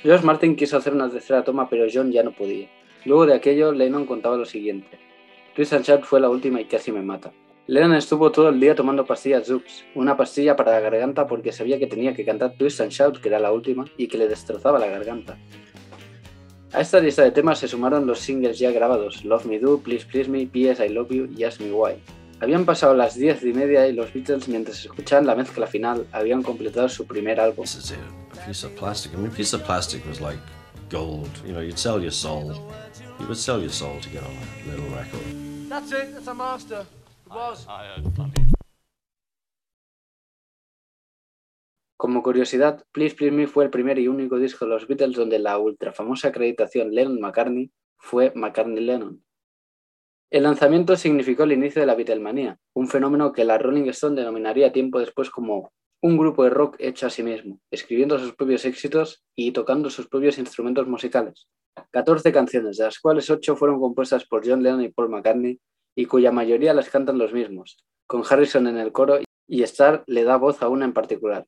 George 0.03 0.23
Martin 0.23 0.55
quiso 0.55 0.77
hacer 0.77 0.93
una 0.93 1.09
tercera 1.09 1.43
toma, 1.43 1.67
pero 1.67 1.87
John 1.91 2.11
ya 2.11 2.21
no 2.21 2.33
podía. 2.33 2.69
Luego 3.03 3.25
de 3.25 3.33
aquello, 3.33 3.71
Lennon 3.71 4.05
contaba 4.05 4.37
lo 4.37 4.45
siguiente. 4.45 4.99
And 5.57 5.83
Shout 5.83 6.03
fue 6.03 6.19
la 6.19 6.29
última 6.29 6.61
y 6.61 6.65
casi 6.65 6.91
me 6.91 7.01
mata. 7.01 7.31
Lennon 7.65 7.95
estuvo 7.95 8.31
todo 8.31 8.49
el 8.49 8.59
día 8.59 8.75
tomando 8.75 9.07
pastillas 9.07 9.47
Zoops, 9.47 9.85
una 9.95 10.15
pastilla 10.15 10.55
para 10.55 10.73
la 10.73 10.79
garganta 10.79 11.25
porque 11.25 11.51
sabía 11.51 11.79
que 11.79 11.87
tenía 11.87 12.13
que 12.13 12.23
cantar 12.23 12.53
Twist 12.59 12.79
and 12.81 12.91
Shout, 12.91 13.19
que 13.19 13.29
era 13.29 13.39
la 13.39 13.51
última, 13.51 13.85
y 13.97 14.07
que 14.07 14.19
le 14.19 14.27
destrozaba 14.27 14.77
la 14.77 14.85
garganta. 14.85 15.35
A 16.73 16.81
esta 16.81 16.99
lista 16.99 17.23
de 17.23 17.31
temas 17.31 17.57
se 17.57 17.67
sumaron 17.67 18.05
los 18.05 18.19
singles 18.19 18.59
ya 18.59 18.69
grabados, 18.69 19.25
Love 19.25 19.45
Me 19.45 19.57
Do, 19.57 19.79
Please 19.79 20.05
Please 20.05 20.29
Me, 20.29 20.45
P.S. 20.45 20.85
I 20.85 20.89
Love 20.89 21.09
You 21.09 21.27
y 21.35 21.43
Ask 21.43 21.59
Me 21.59 21.71
Why. 21.71 21.95
Habían 22.39 22.65
pasado 22.65 22.93
las 22.93 23.15
10 23.15 23.45
y 23.45 23.53
media 23.53 23.88
y 23.88 23.93
los 23.93 24.13
Beatles, 24.13 24.47
mientras 24.47 24.85
escuchaban 24.85 25.25
la 25.25 25.33
mezcla 25.33 25.65
final, 25.65 26.05
habían 26.11 26.43
completado 26.43 26.88
su 26.88 27.07
primer 27.07 27.39
álbum. 27.39 27.65
This 27.65 27.75
is 27.75 27.91
it. 27.91 27.97
A 28.33 28.45
piece 28.45 28.63
of 28.63 28.73
plastic. 28.73 29.13
I 29.13 29.17
mean, 29.17 29.31
a 29.31 29.35
piece 29.35 29.55
of 29.55 29.63
plastic 29.63 30.05
was 30.05 30.21
like 30.21 30.39
gold. 30.91 31.29
You 31.43 31.53
know, 31.53 31.61
you'd 31.61 31.79
sell 31.79 31.99
your 31.99 32.11
soul. 32.11 32.53
You 33.19 33.25
would 33.25 33.38
sell 33.38 33.59
your 33.59 33.71
soul 33.71 33.99
to 34.01 34.09
get 34.09 34.21
on 34.21 34.29
a 34.29 34.69
little 34.69 34.88
record. 34.95 35.21
That's 35.67 35.91
it, 35.91 36.13
that's 36.13 36.27
a 36.27 36.35
master. 36.35 36.85
It 37.25 37.33
was. 37.33 37.65
Como 41.97 42.21
curiosidad, 42.21 42.85
Please 42.91 43.15
Please 43.15 43.35
Me 43.35 43.47
fue 43.47 43.63
el 43.63 43.71
primer 43.71 43.97
y 43.97 44.07
único 44.07 44.38
disco 44.38 44.65
de 44.65 44.71
los 44.71 44.88
Beatles 44.88 45.15
donde 45.15 45.39
la 45.39 45.57
ultra 45.57 45.91
famosa 45.91 46.27
acreditación 46.27 46.93
Lennon-McCartney 46.93 47.71
fue 47.97 48.31
McCartney-Lennon. 48.35 49.23
El 50.30 50.43
lanzamiento 50.43 50.97
significó 50.97 51.43
el 51.43 51.53
inicio 51.53 51.82
de 51.82 51.86
la 51.86 51.95
Beatlemanía, 51.95 52.59
un 52.73 52.89
fenómeno 52.89 53.32
que 53.32 53.45
la 53.45 53.57
Rolling 53.57 53.88
Stone 53.89 54.19
denominaría 54.19 54.73
tiempo 54.73 54.99
después 54.99 55.30
como 55.30 55.71
un 56.01 56.17
grupo 56.17 56.43
de 56.43 56.49
rock 56.49 56.75
hecho 56.80 57.07
a 57.07 57.09
sí 57.09 57.23
mismo, 57.23 57.61
escribiendo 57.71 58.19
sus 58.19 58.36
propios 58.36 58.65
éxitos 58.65 59.23
y 59.36 59.53
tocando 59.53 59.89
sus 59.89 60.07
propios 60.07 60.38
instrumentos 60.38 60.86
musicales. 60.86 61.47
14 61.91 62.34
canciones, 62.34 62.75
de 62.75 62.84
las 62.84 62.99
cuales 62.99 63.30
8 63.30 63.55
fueron 63.55 63.80
compuestas 63.80 64.25
por 64.25 64.45
John 64.45 64.61
Lennon 64.61 64.82
y 64.82 64.89
Paul 64.89 65.09
McCartney 65.09 65.61
y 65.95 66.05
cuya 66.05 66.34
mayoría 66.34 66.73
las 66.73 66.89
cantan 66.89 67.17
los 67.17 67.32
mismos, 67.32 67.78
con 68.05 68.23
Harrison 68.30 68.67
en 68.67 68.78
el 68.78 68.91
coro 68.91 69.19
y 69.47 69.63
Starr 69.63 70.03
le 70.07 70.25
da 70.25 70.36
voz 70.36 70.61
a 70.61 70.67
una 70.67 70.84
en 70.84 70.93
particular. 70.93 71.45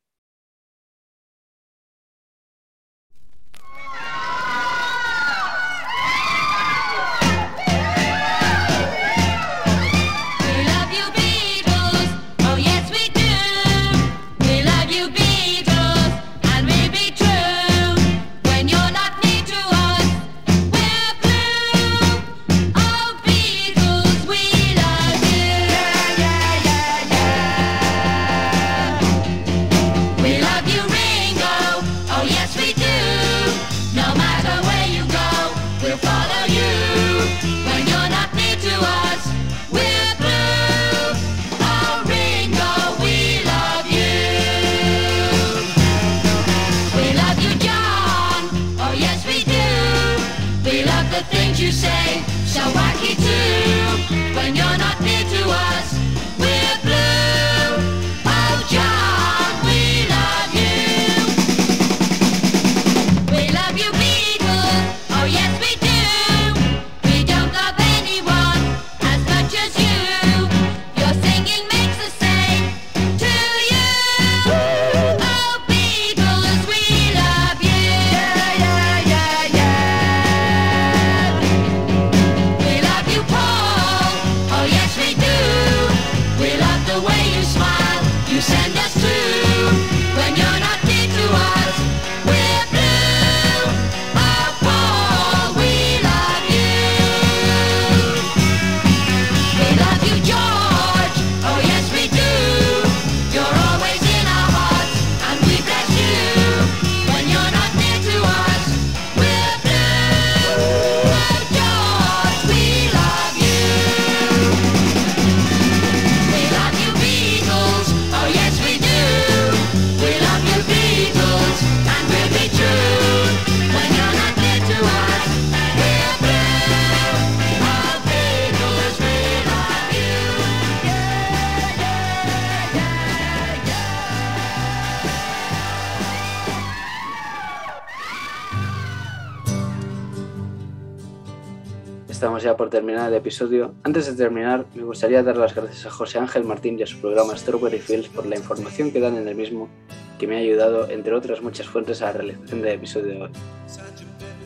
Por 142.60 142.68
terminar 142.68 143.08
el 143.08 143.14
episodio. 143.16 143.72
Antes 143.84 144.04
de 144.04 144.12
terminar, 144.12 144.66
me 144.74 144.82
gustaría 144.82 145.22
dar 145.22 145.34
las 145.38 145.54
gracias 145.54 145.86
a 145.86 145.90
José 145.90 146.18
Ángel 146.18 146.44
Martín 146.44 146.78
y 146.78 146.82
a 146.82 146.86
su 146.86 147.00
programa 147.00 147.34
Strawberry 147.34 147.78
Fields 147.78 148.10
por 148.10 148.26
la 148.26 148.36
información 148.36 148.90
que 148.90 149.00
dan 149.00 149.16
en 149.16 149.26
el 149.26 149.34
mismo, 149.34 149.70
que 150.18 150.26
me 150.26 150.36
ha 150.36 150.40
ayudado, 150.40 150.90
entre 150.90 151.14
otras 151.14 151.40
muchas 151.40 151.66
fuentes, 151.66 152.02
a 152.02 152.08
la 152.08 152.12
realización 152.12 152.60
del 152.60 152.74
episodio 152.74 153.14
de 153.14 153.22
hoy. 153.22 153.30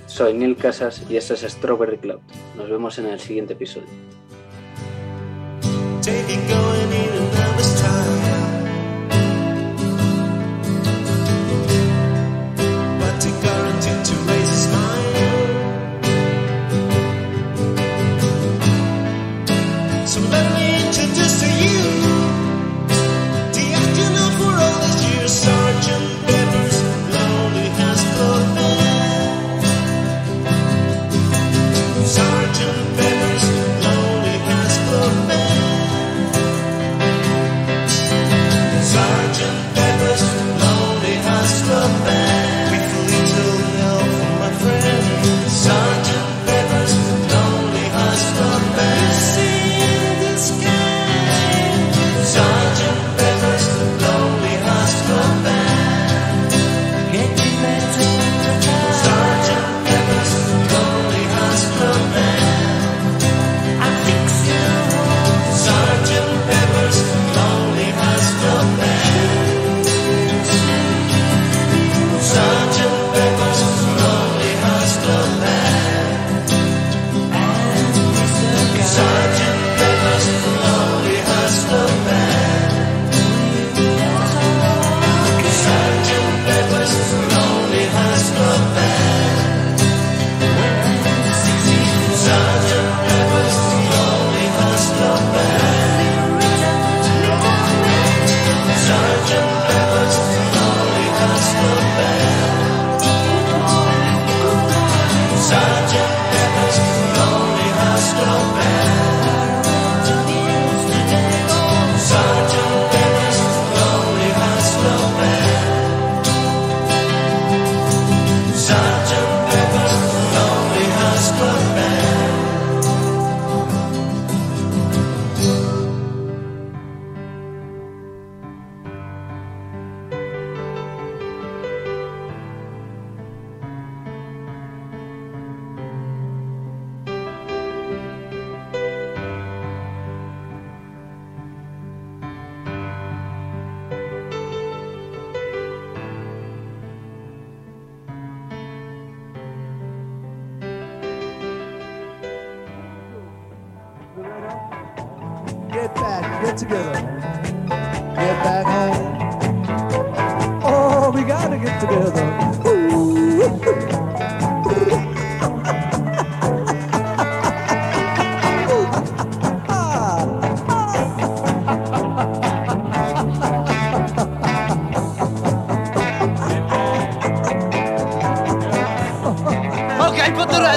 Soy 0.06 0.32
Neil 0.32 0.54
Casas 0.54 1.02
y 1.10 1.16
esto 1.16 1.34
es 1.34 1.40
Strawberry 1.40 1.98
Cloud. 1.98 2.20
Nos 2.56 2.70
vemos 2.70 2.96
en 3.00 3.06
el 3.06 3.18
siguiente 3.18 3.54
episodio. 3.54 3.88
Take 6.00 6.54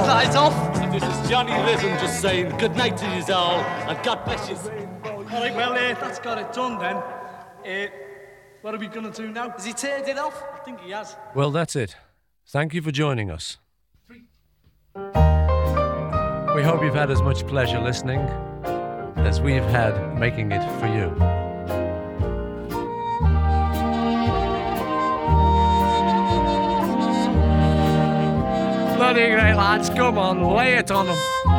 put 0.08 0.32
the 0.32 0.38
off. 0.38 0.78
And 0.78 0.93
this 0.93 1.03
is 1.03 1.30
Johnny 1.30 1.51
Rhythm 1.51 1.89
just 1.99 2.22
saying 2.22 2.58
good 2.58 2.76
night 2.76 2.97
to 2.97 3.05
you 3.05 3.34
all 3.34 3.60
and 3.60 4.03
God 4.05 4.24
bless 4.24 4.49
you. 4.49 4.55
All 5.03 5.24
right, 5.24 5.53
well, 5.55 5.74
uh, 5.74 5.93
that's 5.99 6.20
got 6.20 6.38
it 6.38 6.53
done 6.53 6.80
then. 6.80 6.95
Uh, 6.95 7.88
what 8.62 8.74
are 8.74 8.78
we 8.78 8.88
going 8.88 9.12
to 9.12 9.22
do 9.22 9.30
now? 9.30 9.49
Has 9.49 9.66
he 9.66 9.74
turned 9.74 10.08
it 10.08 10.18
off? 10.18 10.41
I 10.53 10.60
think 10.60 10.80
he 10.82 10.91
has. 10.91 11.16
Well, 11.36 11.51
that's 11.51 11.76
it. 11.76 11.95
Thank 12.45 12.74
you 12.74 12.82
for 12.82 12.91
joining 12.91 13.30
us. 13.30 13.58
We 14.95 16.64
hope 16.64 16.82
you've 16.82 16.95
had 16.95 17.12
as 17.12 17.22
much 17.22 17.45
pleasure 17.45 17.80
listening 17.80 18.22
as 19.18 19.41
we've 19.41 19.62
had 19.64 20.18
making 20.18 20.51
it 20.53 20.80
for 20.80 20.88
you. 20.88 21.47
Bloody 29.08 29.30
great 29.30 29.53
lads, 29.53 29.89
come 29.89 30.18
on, 30.18 30.43
lay 30.43 30.74
it 30.74 30.91
on 30.91 31.05
them. 31.05 31.57